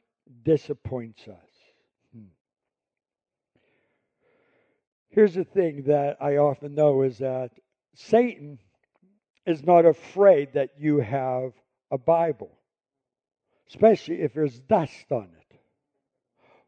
disappoints 0.44 1.26
us. 1.28 1.50
Hmm. 2.14 2.24
Here's 5.10 5.34
the 5.34 5.44
thing 5.44 5.84
that 5.84 6.16
I 6.20 6.36
often 6.36 6.74
know 6.74 7.02
is 7.02 7.18
that 7.18 7.50
Satan 7.94 8.58
is 9.46 9.64
not 9.64 9.86
afraid 9.86 10.52
that 10.54 10.70
you 10.78 10.98
have 10.98 11.52
a 11.90 11.98
Bible 11.98 12.59
especially 13.70 14.20
if 14.20 14.34
there's 14.34 14.58
dust 14.60 15.06
on 15.10 15.28
it. 15.38 15.58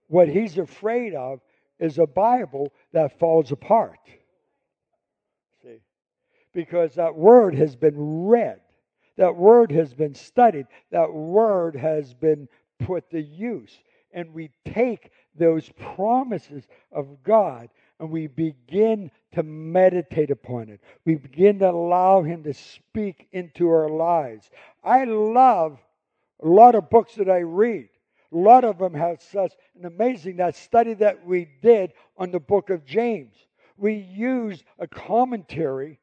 What 0.08 0.28
he's 0.28 0.56
afraid 0.58 1.14
of 1.14 1.40
is 1.78 1.98
a 1.98 2.06
Bible 2.06 2.72
that 2.92 3.18
falls 3.18 3.50
apart. 3.50 3.98
See? 5.62 5.80
Because 6.54 6.94
that 6.94 7.16
word 7.16 7.54
has 7.54 7.74
been 7.74 8.26
read, 8.26 8.60
that 9.16 9.36
word 9.36 9.72
has 9.72 9.92
been 9.92 10.14
studied, 10.14 10.66
that 10.90 11.12
word 11.12 11.76
has 11.76 12.14
been 12.14 12.48
put 12.78 13.10
to 13.10 13.20
use. 13.20 13.76
and 14.12 14.34
we 14.34 14.50
take 14.66 15.10
those 15.34 15.70
promises 15.70 16.64
of 16.90 17.22
God 17.22 17.68
and 17.98 18.10
we 18.10 18.26
begin 18.26 19.10
to 19.32 19.42
meditate 19.42 20.30
upon 20.30 20.68
it. 20.68 20.80
We 21.04 21.14
begin 21.14 21.60
to 21.60 21.70
allow 21.70 22.22
Him 22.22 22.42
to 22.44 22.52
speak 22.52 23.28
into 23.32 23.70
our 23.70 23.88
lives. 23.88 24.50
I 24.84 25.04
love 25.04 25.78
a 26.42 26.48
lot 26.48 26.74
of 26.74 26.90
books 26.90 27.14
that 27.16 27.28
I 27.28 27.38
read. 27.38 27.88
A 28.32 28.36
lot 28.36 28.64
of 28.64 28.78
them 28.78 28.94
have 28.94 29.20
such 29.20 29.52
an 29.78 29.84
amazing 29.84 30.36
that 30.36 30.56
study 30.56 30.94
that 30.94 31.24
we 31.24 31.48
did 31.60 31.92
on 32.16 32.30
the 32.30 32.40
book 32.40 32.70
of 32.70 32.84
James. 32.84 33.34
We 33.76 33.94
used 33.94 34.64
a 34.78 34.86
commentary 34.86 36.00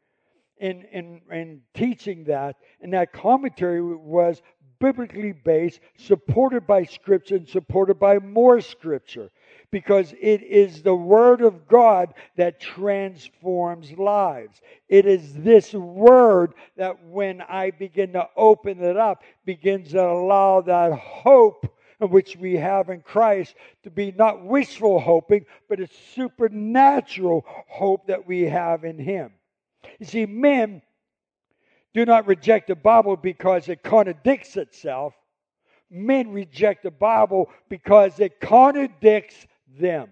in, 0.57 0.83
in, 0.91 1.21
in 1.31 1.61
teaching 1.73 2.25
that, 2.25 2.57
and 2.81 2.93
that 2.93 3.13
commentary 3.13 3.81
was 3.81 4.41
biblically 4.79 5.31
based, 5.31 5.79
supported 5.97 6.67
by 6.67 6.83
Scripture, 6.83 7.35
and 7.35 7.47
supported 7.47 7.99
by 7.99 8.19
more 8.19 8.61
Scripture. 8.61 9.29
Because 9.71 10.13
it 10.19 10.41
is 10.41 10.81
the 10.81 10.95
Word 10.95 11.41
of 11.41 11.67
God 11.67 12.13
that 12.37 12.59
transforms 12.59 13.91
lives. 13.91 14.61
It 14.87 15.05
is 15.05 15.33
this 15.35 15.73
Word 15.73 16.53
that, 16.75 17.05
when 17.05 17.41
I 17.41 17.71
begin 17.71 18.13
to 18.13 18.27
open 18.35 18.83
it 18.83 18.97
up, 18.97 19.23
begins 19.45 19.91
to 19.91 20.01
allow 20.01 20.61
that 20.61 20.93
hope 20.93 21.65
which 21.99 22.37
we 22.37 22.55
have 22.55 22.89
in 22.89 23.01
Christ 23.01 23.55
to 23.83 23.91
be 23.91 24.11
not 24.11 24.43
wishful 24.43 24.99
hoping, 24.99 25.45
but 25.67 25.79
a 25.79 25.89
supernatural 26.15 27.45
hope 27.67 28.07
that 28.07 28.25
we 28.25 28.43
have 28.43 28.85
in 28.85 28.97
Him. 28.97 29.31
You 29.99 30.05
see, 30.05 30.25
men 30.25 30.81
do 31.93 32.05
not 32.05 32.27
reject 32.27 32.67
the 32.67 32.75
Bible 32.75 33.17
because 33.17 33.67
it 33.67 33.83
contradicts 33.83 34.57
itself. 34.57 35.13
Men 35.91 36.31
reject 36.31 36.83
the 36.83 36.91
Bible 36.91 37.49
because 37.67 38.19
it 38.19 38.39
contradicts 38.39 39.47
them. 39.77 40.09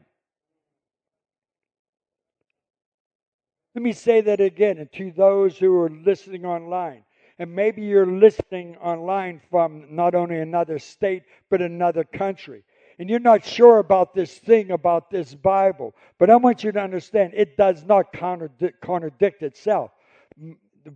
Let 3.76 3.84
me 3.84 3.94
say 3.94 4.22
that 4.22 4.42
again, 4.42 4.80
and 4.80 4.92
to 4.94 5.12
those 5.12 5.58
who 5.58 5.76
are 5.80 5.90
listening 5.90 6.46
online. 6.46 7.04
And 7.40 7.54
maybe 7.54 7.84
you're 7.84 8.08
listening 8.08 8.76
online 8.78 9.40
from 9.52 9.86
not 9.92 10.16
only 10.16 10.40
another 10.40 10.80
state, 10.80 11.22
but 11.52 11.62
another 11.62 12.04
country. 12.04 12.64
And 12.98 13.10
you're 13.10 13.20
not 13.20 13.46
sure 13.46 13.78
about 13.78 14.16
this 14.16 14.36
thing 14.36 14.72
about 14.72 15.12
this 15.12 15.36
Bible. 15.36 15.94
But 16.18 16.32
I 16.32 16.36
want 16.38 16.64
you 16.64 16.72
to 16.72 16.80
understand 16.80 17.34
it 17.36 17.56
does 17.56 17.84
not 17.84 18.12
contradict, 18.12 19.44
itself. 19.44 19.92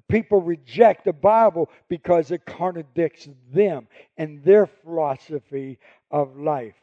People 0.07 0.41
reject 0.41 1.05
the 1.05 1.13
Bible 1.13 1.69
because 1.89 2.31
it 2.31 2.45
contradicts 2.45 3.29
them 3.53 3.87
and 4.17 4.43
their 4.43 4.65
philosophy 4.65 5.77
of 6.09 6.35
life. 6.35 6.73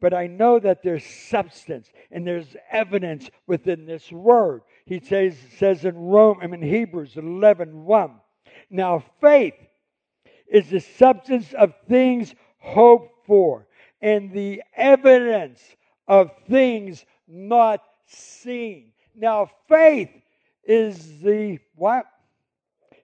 But 0.00 0.12
I 0.14 0.26
know 0.26 0.58
that 0.58 0.82
there's 0.82 1.04
substance 1.04 1.90
and 2.10 2.26
there's 2.26 2.56
evidence 2.70 3.30
within 3.46 3.86
this 3.86 4.12
word. 4.12 4.62
He 4.84 5.00
says, 5.00 5.36
says 5.58 5.84
in 5.84 5.96
Rome, 5.96 6.38
I 6.42 6.46
mean 6.46 6.62
Hebrews 6.62 7.16
11, 7.16 7.84
1, 7.84 8.10
now, 8.70 9.04
faith 9.20 9.54
is 10.48 10.68
the 10.70 10.80
substance 10.80 11.52
of 11.54 11.74
things 11.88 12.34
hoped 12.58 13.26
for 13.26 13.66
and 14.00 14.32
the 14.32 14.62
evidence 14.74 15.60
of 16.06 16.30
things 16.48 17.04
not 17.26 17.82
seen. 18.06 18.92
Now, 19.14 19.50
faith 19.68 20.10
is 20.64 21.20
the 21.20 21.58
what? 21.74 22.06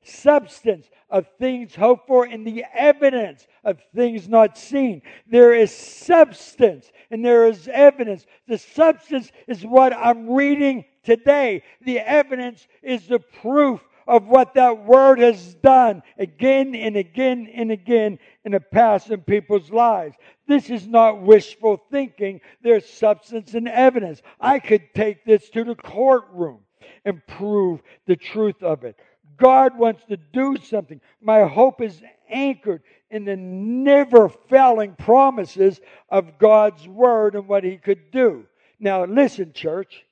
Substance 0.03 0.91
of 1.11 1.27
things 1.38 1.75
hoped 1.75 2.07
for 2.07 2.25
and 2.25 2.47
the 2.47 2.65
evidence 2.75 3.47
of 3.65 3.79
things 3.95 4.29
not 4.29 4.59
seen. 4.59 5.03
There 5.29 5.55
is 5.55 5.71
substance 5.71 6.91
and 7.11 7.25
there 7.25 7.47
is 7.47 7.69
evidence. 7.69 8.27
The 8.49 8.59
substance 8.59 9.31
is 9.47 9.65
what 9.65 9.93
I'm 9.93 10.31
reading 10.31 10.85
today. 11.05 11.62
The 11.83 12.01
evidence 12.01 12.67
is 12.83 13.07
the 13.07 13.21
proof 13.21 13.81
of 14.07 14.27
what 14.27 14.55
that 14.55 14.85
word 14.85 15.19
has 15.19 15.55
done 15.57 16.03
again 16.19 16.75
and 16.75 16.97
again 16.97 17.49
and 17.55 17.71
again 17.71 18.19
in 18.45 18.53
the 18.53 18.61
past 18.61 19.11
in 19.11 19.21
people's 19.21 19.71
lives. 19.71 20.17
This 20.49 20.71
is 20.71 20.87
not 20.88 21.23
wishful 21.23 21.81
thinking. 21.91 22.41
There's 22.62 22.88
substance 22.88 23.55
and 23.55 23.69
evidence. 23.69 24.23
I 24.41 24.59
could 24.59 24.93
take 24.95 25.25
this 25.25 25.49
to 25.51 25.65
the 25.65 25.75
courtroom 25.75 26.61
and 27.05 27.25
prove 27.27 27.83
the 28.07 28.17
truth 28.17 28.62
of 28.62 28.85
it. 28.85 28.97
God 29.43 29.77
wants 29.77 30.05
to 30.05 30.17
do 30.17 30.57
something. 30.57 31.01
My 31.21 31.43
hope 31.49 31.81
is 31.81 32.01
anchored 32.31 32.83
in 33.11 33.25
the 33.25 33.35
never 33.35 34.29
failing 34.29 34.95
promises 34.95 35.81
of 36.09 36.39
God's 36.39 36.87
word 36.87 37.35
and 37.35 37.49
what 37.49 37.65
he 37.65 37.77
could 37.77 38.13
do. 38.13 38.47
Now, 38.79 39.05
listen, 39.05 39.53
church. 39.53 40.05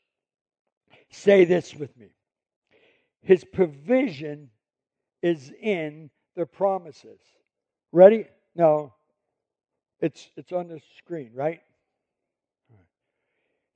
Say 1.10 1.44
this 1.44 1.74
with 1.76 1.96
me. 1.96 2.08
His 3.22 3.44
provision 3.44 4.50
is 5.22 5.52
in 5.62 6.10
the 6.34 6.46
promises. 6.46 7.20
Ready? 7.92 8.26
No. 8.56 8.94
It's 10.00 10.28
it's 10.36 10.50
on 10.50 10.66
the 10.66 10.80
screen, 10.98 11.30
right? 11.34 11.60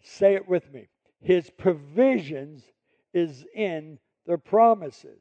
Say 0.03 0.35
it 0.35 0.49
with 0.49 0.73
me. 0.73 0.89
His 1.21 1.49
provisions 1.51 2.65
is 3.13 3.45
in 3.55 3.99
the 4.27 4.39
promises. 4.39 5.21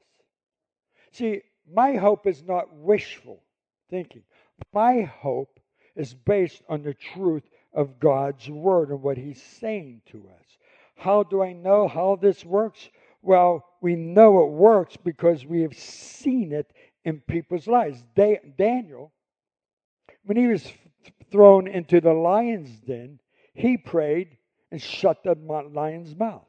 See, 1.14 1.42
my 1.72 1.96
hope 1.96 2.28
is 2.28 2.44
not 2.44 2.76
wishful 2.76 3.42
thinking. 3.90 4.24
My 4.74 5.02
hope 5.02 5.60
is 5.96 6.14
based 6.14 6.62
on 6.68 6.82
the 6.82 6.96
truth 6.96 7.44
of 7.74 8.00
God's 8.00 8.50
word 8.50 8.90
and 8.90 9.02
what 9.02 9.18
he's 9.18 9.42
saying 9.42 10.02
to 10.08 10.18
us. 10.18 10.58
How 10.96 11.24
do 11.24 11.42
I 11.44 11.54
know 11.54 11.88
how 11.88 12.16
this 12.16 12.44
works? 12.44 12.90
Well, 13.22 13.66
we 13.82 13.96
know 13.96 14.44
it 14.44 14.50
works 14.50 14.98
because 14.98 15.46
we 15.46 15.62
have 15.62 15.78
seen 15.78 16.52
it 16.52 16.72
in 17.06 17.22
people's 17.22 17.68
lives. 17.68 18.04
Daniel, 18.16 19.12
when 20.26 20.38
he 20.38 20.48
was 20.48 20.68
thrown 21.32 21.68
into 21.68 22.02
the 22.02 22.14
lion's 22.14 22.80
den, 22.80 23.20
he 23.54 23.78
prayed 23.78 24.38
and 24.72 24.82
shut 24.82 25.24
the 25.24 25.36
lion's 25.72 26.16
mouth. 26.16 26.48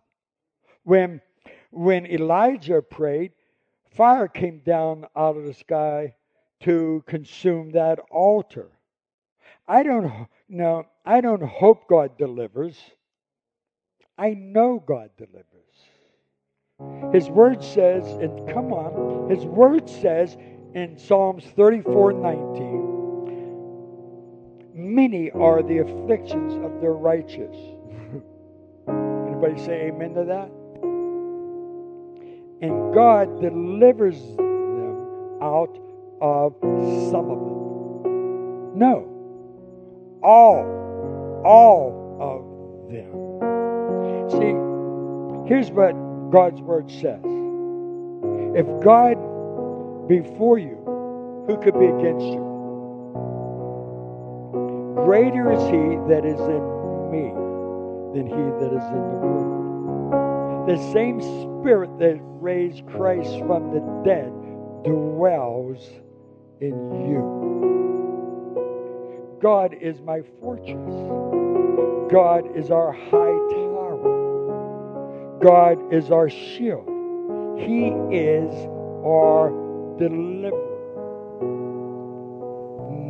When, 0.85 1.21
when 1.71 2.07
Elijah 2.07 2.81
prayed, 2.81 3.33
fire 3.97 4.29
came 4.29 4.61
down 4.61 5.07
out 5.17 5.37
of 5.37 5.45
the 5.45 5.55
sky 5.55 6.15
to 6.61 7.03
consume 7.07 7.73
that 7.73 7.99
altar. 8.11 8.71
I 9.67 9.83
don't 9.83 10.29
know, 10.49 10.87
I 11.05 11.21
don't 11.21 11.43
hope 11.43 11.89
God 11.89 12.17
delivers. 12.19 12.79
I 14.17 14.35
know 14.35 14.81
God 14.85 15.11
delivers. 15.17 15.49
His 17.13 17.29
word 17.29 17.63
says, 17.63 18.05
and 18.21 18.49
come 18.49 18.73
on, 18.73 19.31
his 19.31 19.45
word 19.45 19.89
says 19.89 20.37
in 20.75 20.99
Psalms 20.99 21.45
34 21.57 22.15
19, 22.15 24.73
many 24.75 25.31
are 25.31 25.63
the 25.63 25.79
afflictions 25.79 26.55
of 26.55 26.81
the 26.81 26.91
righteous. 26.91 27.57
Anybody 28.89 29.57
say 29.65 29.89
amen 29.89 30.15
to 30.15 30.25
that? 30.25 30.51
And 32.65 32.95
God 32.95 33.43
delivers 33.43 34.19
them 34.39 35.39
out 35.43 35.79
of 36.23 36.55
some 37.11 37.29
of 37.29 37.39
them. 37.39 38.79
No. 38.79 39.07
All. 40.23 41.43
All 41.45 42.17
of 42.23 42.91
them. 42.91 43.11
See, 44.31 44.55
here's 45.47 45.71
what 45.73 45.93
God's 46.31 46.63
word 46.63 46.91
says. 46.91 47.21
If 48.57 48.67
God 48.83 49.19
be 50.09 50.23
for 50.39 50.59
you, 50.59 50.81
who 51.47 51.59
could 51.63 51.79
be 51.79 51.85
against 51.85 52.25
you? 52.25 52.41
Greater 55.05 55.53
is 55.53 55.63
he 55.65 55.99
that 56.09 56.25
is 56.25 56.41
in 56.41 57.11
me 57.13 57.29
than 58.15 58.27
he 58.27 58.33
that 58.33 58.73
is 58.73 58.85
in 58.89 59.03
the 59.11 59.19
world. 59.21 59.54
The 60.67 60.77
same 60.95 61.21
spirit 61.21 61.99
that 61.99 62.19
raised 62.23 62.87
Christ 62.87 63.39
from 63.41 63.71
the 63.75 63.81
dead 64.03 64.33
dwells 64.85 65.91
in 66.61 66.75
you. 67.07 67.45
God 69.43 69.75
is 69.79 70.01
my 70.01 70.23
fortress. 70.41 70.95
God 72.11 72.57
is 72.57 72.71
our 72.71 72.93
high 72.93 73.39
tower. 73.53 75.39
God 75.43 75.93
is 75.93 76.11
our 76.11 76.31
shield. 76.31 76.89
He 77.59 77.89
is 78.11 78.55
our 79.05 79.51
deliverer. 79.99 80.71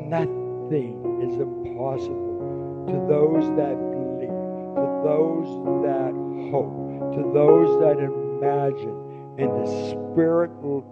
Nothing 0.09 0.99
is 1.23 1.39
impossible 1.39 2.87
to 2.89 2.95
those 3.09 3.47
that 3.57 3.77
believe, 3.79 4.29
to 4.75 4.87
those 5.05 5.47
that 5.85 6.13
hope, 6.51 6.84
to 7.15 7.31
those 7.33 7.81
that 7.81 7.99
imagine 7.99 9.35
in 9.39 9.49
the 9.49 9.67
spirit 9.91 10.51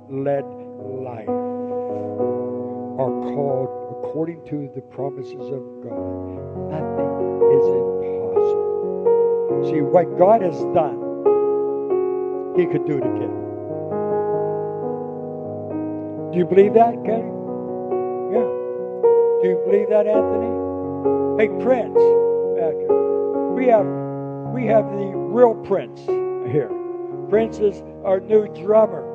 led 0.08 0.44
life 1.02 1.28
are 2.98 3.10
called 3.34 3.68
according 3.90 4.44
to 4.46 4.70
the 4.74 4.80
promises 4.82 5.34
of 5.34 5.62
God. 5.82 6.70
Nothing 6.70 7.42
is 7.50 7.66
impossible. 7.66 8.82
See, 9.70 9.80
what 9.80 10.18
God 10.18 10.42
has 10.42 10.58
done, 10.74 11.24
He 12.56 12.66
could 12.66 12.86
do 12.86 12.98
it 12.98 13.04
again. 13.04 13.58
Do 16.32 16.38
you 16.38 16.46
believe 16.46 16.74
that, 16.74 16.94
Kenny? 17.04 17.32
Yeah. 18.32 18.48
Do 19.42 19.48
you 19.48 19.62
believe 19.66 19.88
that, 19.90 20.06
Anthony? 20.06 20.70
Hey, 21.38 21.48
Prince, 21.62 21.98
back 22.56 22.74
here. 22.78 23.52
We 23.54 23.66
have 23.66 23.86
we 24.52 24.66
have 24.66 24.84
the 24.92 25.21
real 25.32 25.54
Prince 25.54 26.00
here. 26.52 26.70
Prince 27.28 27.58
is 27.58 27.82
our 28.04 28.20
new 28.20 28.46
drummer. 28.62 29.08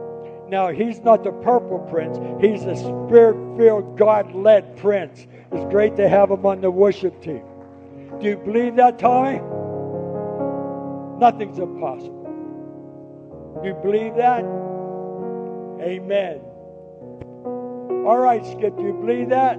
Now, 0.49 0.69
he's 0.69 0.99
not 1.01 1.23
the 1.23 1.31
purple 1.31 1.79
prince, 1.91 2.17
he's 2.41 2.63
the 2.63 2.75
spirit 2.75 3.57
filled, 3.57 3.97
God 3.97 4.33
led 4.33 4.77
prince. 4.77 5.27
It's 5.51 5.65
great 5.65 5.97
to 5.97 6.07
have 6.07 6.31
him 6.31 6.45
on 6.45 6.61
the 6.61 6.71
worship 6.71 7.21
team. 7.21 7.43
Do 8.21 8.29
you 8.29 8.37
believe 8.37 8.77
that, 8.77 8.97
Tommy? 8.97 9.41
Nothing's 11.19 11.59
impossible. 11.59 13.59
Do 13.61 13.67
you 13.67 13.73
believe 13.75 14.15
that? 14.15 14.45
Amen. 15.83 16.39
All 18.07 18.17
right, 18.17 18.45
Skip, 18.45 18.77
do 18.77 18.83
you 18.83 18.93
believe 18.93 19.29
that? 19.29 19.57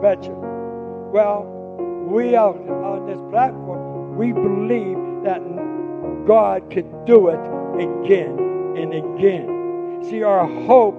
Betcha. 0.00 0.32
Well, 0.32 1.44
we 2.08 2.34
out 2.34 2.56
on 2.56 3.06
this 3.06 3.20
platform, 3.30 4.16
we 4.16 4.32
believe 4.32 4.96
that 5.24 5.40
God 6.26 6.70
can 6.70 7.04
do 7.04 7.28
it 7.28 7.40
again 7.82 8.38
and 8.76 8.94
again. 8.94 10.04
See, 10.08 10.22
our 10.22 10.46
hope 10.46 10.98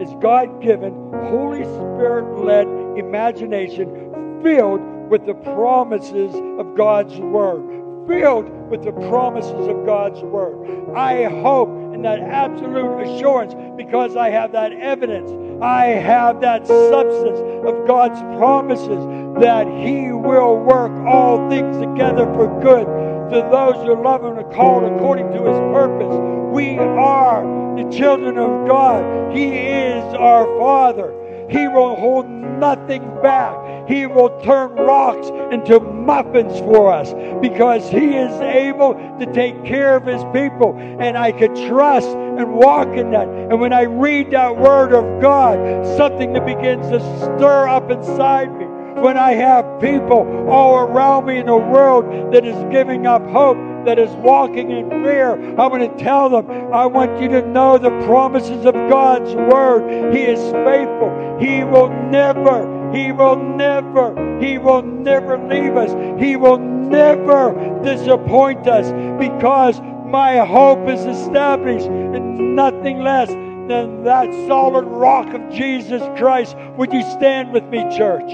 is 0.00 0.12
God 0.20 0.60
given, 0.62 0.92
Holy 1.12 1.62
Spirit 1.64 2.44
led 2.44 2.66
imagination 2.98 4.40
filled 4.42 4.80
with 5.08 5.24
the 5.26 5.34
promises 5.34 6.34
of 6.58 6.76
God's 6.76 7.18
Word. 7.18 7.82
Filled 8.08 8.50
with 8.68 8.82
the 8.84 8.92
promises 8.92 9.66
of 9.66 9.86
God's 9.86 10.20
Word. 10.22 10.94
I 10.94 11.24
hope 11.24 11.70
in 11.94 12.02
that 12.02 12.20
absolute 12.20 13.02
assurance 13.02 13.54
because 13.76 14.16
I 14.16 14.30
have 14.30 14.52
that 14.52 14.72
evidence. 14.72 15.30
I 15.62 15.86
have 15.86 16.40
that 16.42 16.66
substance 16.66 17.38
of 17.66 17.86
God's 17.86 18.20
promises 18.36 19.04
that 19.40 19.66
He 19.66 20.12
will 20.12 20.58
work 20.58 20.92
all 21.06 21.48
things 21.48 21.78
together 21.78 22.26
for 22.34 22.60
good 22.60 23.13
to 23.30 23.48
those 23.50 23.76
who 23.84 24.02
love 24.02 24.24
and 24.24 24.38
are 24.38 24.52
called 24.52 24.84
according 24.84 25.32
to 25.32 25.44
His 25.44 25.58
purpose. 25.72 26.14
We 26.52 26.78
are 26.78 27.42
the 27.76 27.90
children 27.90 28.38
of 28.38 28.68
God. 28.68 29.34
He 29.36 29.56
is 29.56 30.04
our 30.14 30.46
Father. 30.58 31.12
He 31.50 31.68
will 31.68 31.96
hold 31.96 32.28
nothing 32.28 33.02
back. 33.22 33.88
He 33.88 34.06
will 34.06 34.40
turn 34.40 34.72
rocks 34.76 35.28
into 35.52 35.80
muffins 35.80 36.58
for 36.60 36.92
us 36.92 37.12
because 37.40 37.88
He 37.88 38.16
is 38.16 38.32
able 38.40 38.94
to 39.18 39.26
take 39.32 39.64
care 39.64 39.96
of 39.96 40.06
His 40.06 40.22
people. 40.32 40.76
And 40.78 41.18
I 41.18 41.32
can 41.32 41.54
trust 41.68 42.08
and 42.08 42.54
walk 42.54 42.88
in 42.88 43.10
that. 43.10 43.28
And 43.28 43.60
when 43.60 43.72
I 43.72 43.82
read 43.82 44.30
that 44.30 44.56
Word 44.56 44.92
of 44.92 45.20
God, 45.20 45.86
something 45.96 46.32
that 46.32 46.46
begins 46.46 46.88
to 46.88 47.00
stir 47.18 47.68
up 47.68 47.90
inside 47.90 48.56
me 48.58 48.63
when 48.96 49.16
I 49.16 49.32
have 49.32 49.80
people 49.80 50.48
all 50.48 50.78
around 50.78 51.26
me 51.26 51.38
in 51.38 51.46
the 51.46 51.56
world 51.56 52.32
that 52.32 52.44
is 52.44 52.56
giving 52.72 53.06
up 53.06 53.22
hope, 53.28 53.56
that 53.84 53.98
is 53.98 54.10
walking 54.16 54.70
in 54.70 54.88
fear, 54.88 55.32
I'm 55.32 55.70
going 55.70 55.90
to 55.90 55.96
tell 56.02 56.28
them, 56.30 56.50
I 56.72 56.86
want 56.86 57.20
you 57.20 57.28
to 57.28 57.46
know 57.46 57.76
the 57.76 57.90
promises 58.06 58.64
of 58.64 58.74
God's 58.74 59.34
word. 59.34 60.14
He 60.14 60.22
is 60.22 60.40
faithful. 60.52 61.38
He 61.38 61.64
will 61.64 61.90
never, 62.10 62.92
He 62.94 63.12
will 63.12 63.36
never, 63.36 64.38
He 64.40 64.58
will 64.58 64.82
never 64.82 65.36
leave 65.48 65.76
us. 65.76 65.92
He 66.20 66.36
will 66.36 66.58
never 66.58 67.80
disappoint 67.82 68.66
us 68.66 68.90
because 69.18 69.80
my 70.06 70.38
hope 70.44 70.88
is 70.88 71.04
established 71.04 71.86
in 71.86 72.54
nothing 72.54 73.00
less 73.00 73.28
than 73.68 74.04
that 74.04 74.32
solid 74.46 74.84
rock 74.84 75.32
of 75.34 75.50
Jesus 75.50 76.02
Christ. 76.18 76.56
Would 76.76 76.92
you 76.92 77.02
stand 77.12 77.52
with 77.52 77.64
me, 77.64 77.80
church, 77.96 78.30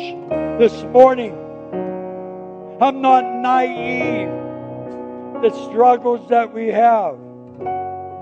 this 0.60 0.82
morning? 0.92 1.32
I'm 2.82 3.00
not 3.00 3.24
naive. 3.24 4.28
The 5.40 5.50
struggles 5.70 6.28
that 6.28 6.52
we 6.52 6.66
have. 6.66 7.18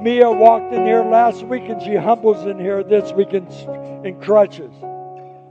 Mia 0.01 0.31
walked 0.31 0.73
in 0.73 0.87
here 0.87 1.03
last 1.03 1.43
week 1.43 1.65
and 1.65 1.83
she 1.83 1.97
humbles 1.97 2.47
in 2.47 2.61
here 2.61 2.85
this 2.85 3.11
week 3.13 3.33
in, 3.33 3.45
in 4.07 4.21
crutches. 4.21 4.73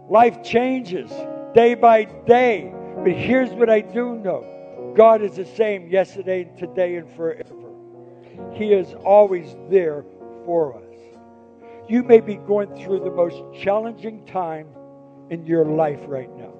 Life 0.09 0.41
changes 0.41 1.11
day 1.53 1.75
by 1.75 2.05
day. 2.25 2.73
But 3.03 3.11
here's 3.11 3.49
what 3.49 3.69
I 3.69 3.81
do 3.81 4.15
know 4.15 4.93
God 4.95 5.21
is 5.21 5.35
the 5.35 5.45
same 5.45 5.89
yesterday, 5.89 6.49
today, 6.57 6.95
and 6.95 7.13
forever. 7.17 7.53
He 8.53 8.71
is 8.71 8.93
always 9.03 9.57
there 9.69 10.05
for 10.45 10.77
us. 10.77 10.97
You 11.89 12.03
may 12.03 12.21
be 12.21 12.35
going 12.35 12.73
through 12.81 13.01
the 13.01 13.11
most 13.11 13.43
challenging 13.61 14.25
time 14.25 14.67
in 15.29 15.45
your 15.45 15.65
life 15.65 15.99
right 16.07 16.33
now. 16.37 16.56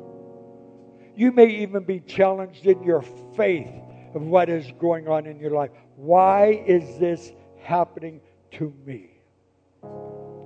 You 1.18 1.32
may 1.32 1.48
even 1.48 1.84
be 1.84 2.00
challenged 2.00 2.68
in 2.68 2.84
your 2.84 3.02
faith 3.36 3.74
of 4.14 4.22
what 4.22 4.50
is 4.50 4.72
going 4.80 5.08
on 5.08 5.26
in 5.26 5.40
your 5.40 5.50
life. 5.50 5.72
Why 5.96 6.64
is 6.68 7.00
this 7.00 7.32
happening 7.60 8.22
to 8.52 8.72
me? 8.86 9.10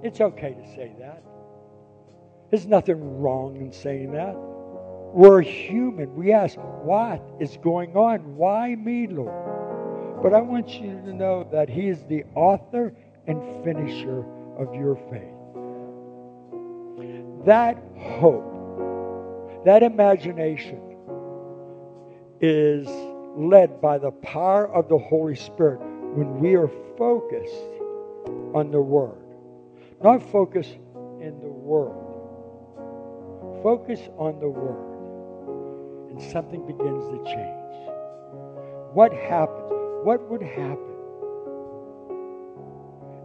It's 0.01 0.21
okay 0.21 0.53
to 0.53 0.65
say 0.73 0.95
that. 0.99 1.23
There's 2.49 2.65
nothing 2.65 3.19
wrong 3.19 3.57
in 3.57 3.73
saying 3.73 4.13
that. 4.13 4.33
We're 5.13 5.41
human. 5.41 6.15
We 6.15 6.31
ask, 6.31 6.55
what 6.57 7.21
is 7.41 7.57
going 7.61 7.97
on? 7.97 8.37
Why 8.37 8.73
me, 8.75 9.07
Lord? 9.07 10.23
But 10.23 10.33
I 10.33 10.39
want 10.39 10.69
you 10.69 11.01
to 11.01 11.13
know 11.13 11.49
that 11.51 11.67
He 11.67 11.89
is 11.89 12.01
the 12.05 12.23
author 12.33 12.93
and 13.27 13.41
finisher 13.65 14.23
of 14.57 14.73
your 14.73 14.95
faith. 15.11 15.35
That 17.45 17.77
hope, 17.97 18.60
that 19.65 19.83
imagination 19.83 20.81
is 22.39 22.87
led 23.37 23.81
by 23.81 23.97
the 23.97 24.11
power 24.11 24.67
of 24.73 24.89
the 24.89 24.97
Holy 24.97 25.35
Spirit 25.35 25.79
when 26.15 26.39
we 26.39 26.55
are 26.55 26.69
focused 26.97 27.53
on 28.53 28.71
the 28.71 28.81
Word. 28.81 29.17
Not 30.03 30.21
focused 30.31 30.77
in 31.21 31.39
the 31.39 31.47
world. 31.47 32.07
Focus 33.63 33.99
on 34.17 34.39
the 34.39 34.49
Word. 34.49 36.09
And 36.09 36.21
something 36.31 36.65
begins 36.65 37.05
to 37.05 37.23
change. 37.25 37.91
What 38.93 39.13
happens? 39.13 39.71
What 40.03 40.29
would 40.29 40.41
happen 40.41 40.91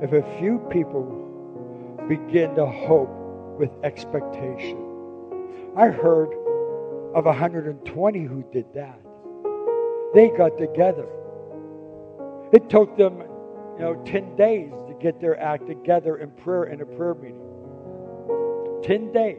if 0.03 0.13
a 0.13 0.39
few 0.39 0.59
people 0.71 1.27
begin 2.09 2.55
to 2.55 2.67
hope 2.67 3.09
with 3.59 3.71
expectation. 3.83 4.96
I 5.77 5.89
heard 5.89 6.33
of 7.15 7.27
120 7.27 8.25
who 8.25 8.43
did 8.51 8.65
that. 8.75 8.99
They 10.15 10.31
got 10.31 10.57
together. 10.57 11.07
It 12.53 12.71
took 12.71 12.97
them, 12.97 13.21
you 13.21 13.81
know, 13.81 14.03
10 14.07 14.37
days 14.37 14.73
to 14.89 14.97
get 15.03 15.21
their 15.21 15.39
act 15.39 15.67
together 15.67 16.17
in 16.17 16.31
prayer 16.31 16.65
in 16.65 16.81
a 16.81 16.87
prayer 16.87 17.15
meeting. 17.15 17.43
10 18.85 19.13
days. 19.13 19.37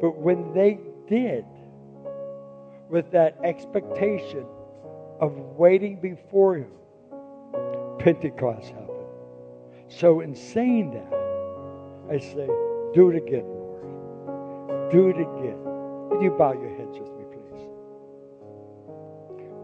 But 0.00 0.16
when 0.16 0.54
they 0.54 0.78
did, 1.06 1.44
with 2.88 3.10
that 3.12 3.36
expectation 3.44 4.46
of 5.20 5.32
waiting 5.58 6.00
before 6.00 6.56
Him, 6.56 6.70
Pentecost 7.98 8.68
happened. 8.68 8.90
So, 9.88 10.20
in 10.20 10.34
saying 10.34 10.92
that, 10.92 11.12
I 12.10 12.18
say, 12.18 12.46
do 12.94 13.10
it 13.10 13.16
again. 13.16 13.53
Do 14.94 15.08
it 15.08 15.16
again. 15.16 15.58
Would 16.08 16.22
you 16.22 16.30
bow 16.38 16.52
your 16.52 16.68
heads 16.68 16.96
with 16.96 17.10
me, 17.18 17.24
please? 17.32 17.66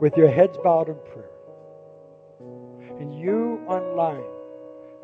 With 0.00 0.16
your 0.16 0.28
heads 0.28 0.58
bowed 0.64 0.88
in 0.88 0.96
prayer. 1.12 1.30
And 2.98 3.16
you 3.16 3.62
online, 3.68 4.24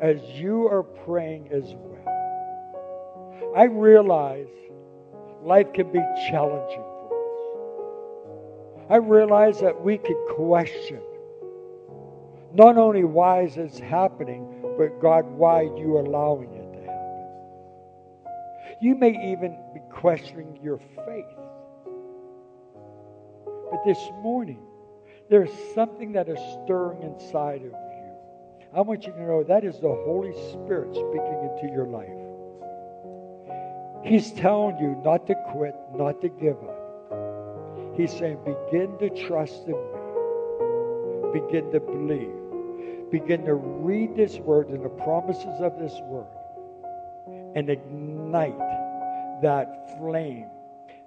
as 0.01 0.21
you 0.37 0.67
are 0.67 0.83
praying 0.83 1.47
as 1.53 1.73
well, 1.77 3.53
I 3.55 3.63
realize 3.63 4.49
life 5.43 5.71
can 5.71 5.93
be 5.93 6.01
challenging 6.29 6.83
for 6.83 7.07
us. 8.81 8.85
I 8.89 8.97
realize 8.97 9.61
that 9.61 9.81
we 9.81 9.97
could 9.97 10.17
question 10.35 10.99
not 12.53 12.77
only 12.77 13.05
why 13.05 13.43
is 13.43 13.55
this 13.55 13.79
happening, 13.79 14.45
but 14.77 14.99
God, 15.01 15.25
why 15.25 15.61
are 15.63 15.77
you 15.77 15.99
allowing 15.99 16.53
it 16.53 16.73
to 16.73 16.79
happen? 16.81 17.27
You 18.81 18.95
may 18.95 19.31
even 19.31 19.57
be 19.73 19.79
questioning 19.97 20.59
your 20.63 20.77
faith. 20.77 21.25
But 23.71 23.83
this 23.83 23.97
morning, 24.21 24.59
there's 25.29 25.51
something 25.73 26.11
that 26.13 26.29
is 26.29 26.39
stirring 26.63 27.01
inside 27.01 27.61
of 27.61 27.71
you. 27.71 28.11
I 28.75 28.81
want 28.81 29.05
you 29.05 29.11
to 29.13 29.21
know 29.21 29.43
that 29.43 29.63
is 29.63 29.79
the 29.79 29.87
Holy 30.05 30.33
Spirit 30.51 30.93
speaking 30.93 31.49
into 31.49 31.73
your 31.73 31.87
life. 31.87 32.09
He's 34.03 34.31
telling 34.33 34.77
you 34.77 35.01
not 35.03 35.25
to 35.27 35.35
quit, 35.51 35.75
not 35.95 36.21
to 36.21 36.29
give 36.29 36.57
up. 36.57 37.95
He's 37.97 38.11
saying, 38.11 38.37
begin 38.45 38.97
to 38.99 39.09
trust 39.27 39.63
in 39.65 39.73
me. 39.73 41.41
Begin 41.41 41.71
to 41.71 41.79
believe. 41.79 43.11
Begin 43.11 43.43
to 43.45 43.55
read 43.55 44.15
this 44.15 44.37
word 44.37 44.69
and 44.69 44.85
the 44.85 44.89
promises 44.89 45.59
of 45.59 45.77
this 45.79 45.99
word 46.03 46.27
and 47.55 47.69
ignite 47.69 48.76
that 49.41 49.97
flame, 49.97 50.49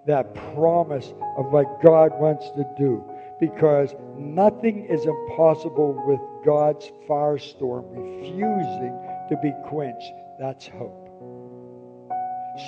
that 0.06 0.34
promise 0.54 1.12
of 1.36 1.46
what 1.52 1.80
God 1.82 2.10
wants 2.20 2.50
to 2.50 2.64
do. 2.76 3.04
Because 3.40 3.94
nothing 4.16 4.84
is 4.86 5.06
impossible 5.06 6.02
with 6.06 6.20
God's 6.44 6.90
firestorm 7.08 7.84
refusing 7.90 8.98
to 9.28 9.36
be 9.42 9.52
quenched. 9.66 10.12
That's 10.38 10.66
hope. 10.66 11.08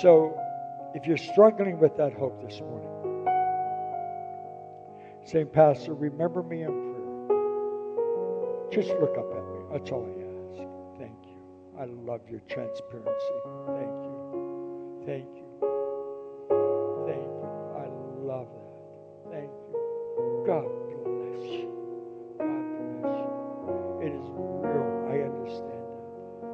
So, 0.01 0.35
if 0.95 1.05
you're 1.05 1.17
struggling 1.17 1.79
with 1.79 1.95
that 1.97 2.13
hope 2.13 2.41
this 2.47 2.59
morning, 2.59 2.89
saying, 5.25 5.47
Pastor, 5.47 5.93
remember 5.93 6.43
me 6.43 6.63
in 6.63 6.69
prayer. 6.69 6.93
Just 8.71 8.89
look 8.99 9.17
up 9.17 9.31
at 9.31 9.43
me. 9.43 9.59
That's 9.71 9.91
all 9.91 10.05
I 10.05 10.09
ask. 10.53 10.99
Thank 10.99 11.17
you. 11.25 11.39
I 11.79 11.85
love 11.85 12.21
your 12.29 12.41
transparency. 12.41 13.39
Thank 13.67 14.05
you. 14.05 15.03
Thank 15.05 15.27
you. 15.37 15.42
God 20.45 20.65
bless 21.05 21.45
you. 21.47 21.71
God 22.37 23.01
bless 23.01 23.15
you. 23.15 23.31
It 24.03 24.11
is 24.11 24.27
real. 24.35 24.89
I 25.07 25.23
understand 25.23 25.87
that. 25.87 26.51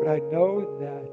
But 0.00 0.08
I 0.08 0.18
know 0.32 0.52
that 0.80 1.06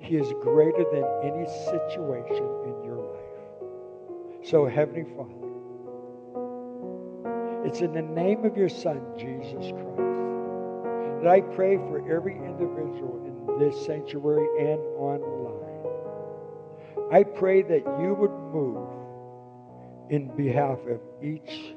He 0.00 0.16
is 0.16 0.32
greater 0.40 0.84
than 0.90 1.04
any 1.22 1.46
situation 1.66 2.48
in 2.64 2.82
your 2.82 2.96
life. 2.96 4.48
So, 4.48 4.66
Heavenly 4.66 5.04
Father, 5.14 5.44
it's 7.66 7.80
in 7.80 7.92
the 7.92 8.00
name 8.00 8.46
of 8.46 8.56
your 8.56 8.70
Son, 8.70 9.02
Jesus 9.18 9.70
Christ, 9.70 11.20
that 11.20 11.28
I 11.28 11.42
pray 11.42 11.76
for 11.76 11.98
every 12.10 12.36
individual 12.36 13.20
in 13.26 13.58
this 13.58 13.84
sanctuary 13.84 14.48
and 14.58 14.80
online. 14.96 15.60
I 17.12 17.22
pray 17.22 17.60
that 17.60 17.84
you 18.00 18.14
would 18.14 18.32
move 18.50 19.03
in 20.10 20.34
behalf 20.36 20.78
of 20.88 21.00
each 21.22 21.74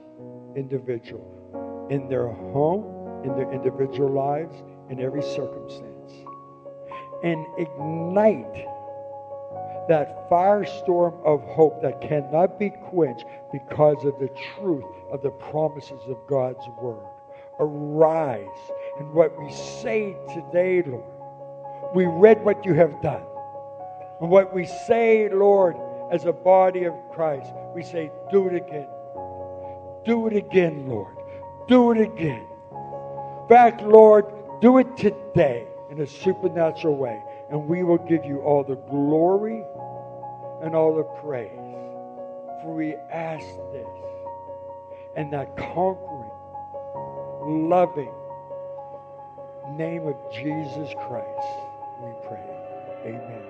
individual 0.55 1.87
in 1.89 2.07
their 2.09 2.27
home, 2.27 3.23
in 3.23 3.35
their 3.35 3.51
individual 3.51 4.11
lives, 4.11 4.55
in 4.89 4.99
every 4.99 5.21
circumstance, 5.21 6.11
and 7.23 7.45
ignite 7.57 8.67
that 9.87 10.29
firestorm 10.29 11.13
of 11.25 11.41
hope 11.43 11.81
that 11.81 12.01
cannot 12.01 12.59
be 12.59 12.69
quenched 12.69 13.25
because 13.53 14.03
of 14.03 14.19
the 14.19 14.29
truth 14.55 14.83
of 15.11 15.21
the 15.21 15.29
promises 15.29 16.01
of 16.07 16.17
God's 16.27 16.65
word. 16.81 17.05
Arise 17.59 18.45
in 18.99 19.13
what 19.13 19.39
we 19.41 19.51
say 19.51 20.15
today, 20.33 20.83
Lord. 20.85 21.03
We 21.95 22.05
read 22.05 22.43
what 22.43 22.65
you 22.65 22.73
have 22.73 23.01
done. 23.01 23.23
And 24.19 24.29
what 24.29 24.53
we 24.53 24.65
say, 24.65 25.29
Lord, 25.29 25.75
as 26.11 26.25
a 26.25 26.33
body 26.33 26.85
of 26.85 26.93
Christ, 27.11 27.51
we 27.75 27.83
say, 27.83 28.11
do 28.31 28.47
it 28.47 28.55
again. 28.55 28.87
Do 30.05 30.27
it 30.27 30.35
again, 30.35 30.87
Lord. 30.87 31.15
Do 31.67 31.91
it 31.91 31.99
again. 31.99 32.45
Back, 33.49 33.81
Lord, 33.81 34.25
do 34.61 34.77
it 34.77 34.95
today 34.97 35.67
in 35.91 35.99
a 36.01 36.07
supernatural 36.07 36.95
way. 36.95 37.21
And 37.49 37.67
we 37.67 37.83
will 37.83 37.97
give 37.97 38.25
you 38.25 38.39
all 38.41 38.63
the 38.63 38.75
glory 38.75 39.63
and 40.61 40.75
all 40.75 40.95
the 40.95 41.03
praise. 41.21 41.51
For 42.61 42.73
we 42.75 42.95
ask 43.11 43.45
this 43.71 43.87
in 45.15 45.29
that 45.31 45.55
conquering, 45.57 46.31
loving 47.69 48.11
name 49.75 50.07
of 50.07 50.15
Jesus 50.31 50.93
Christ, 51.07 51.47
we 52.01 52.11
pray. 52.27 52.43
Amen. 53.05 53.46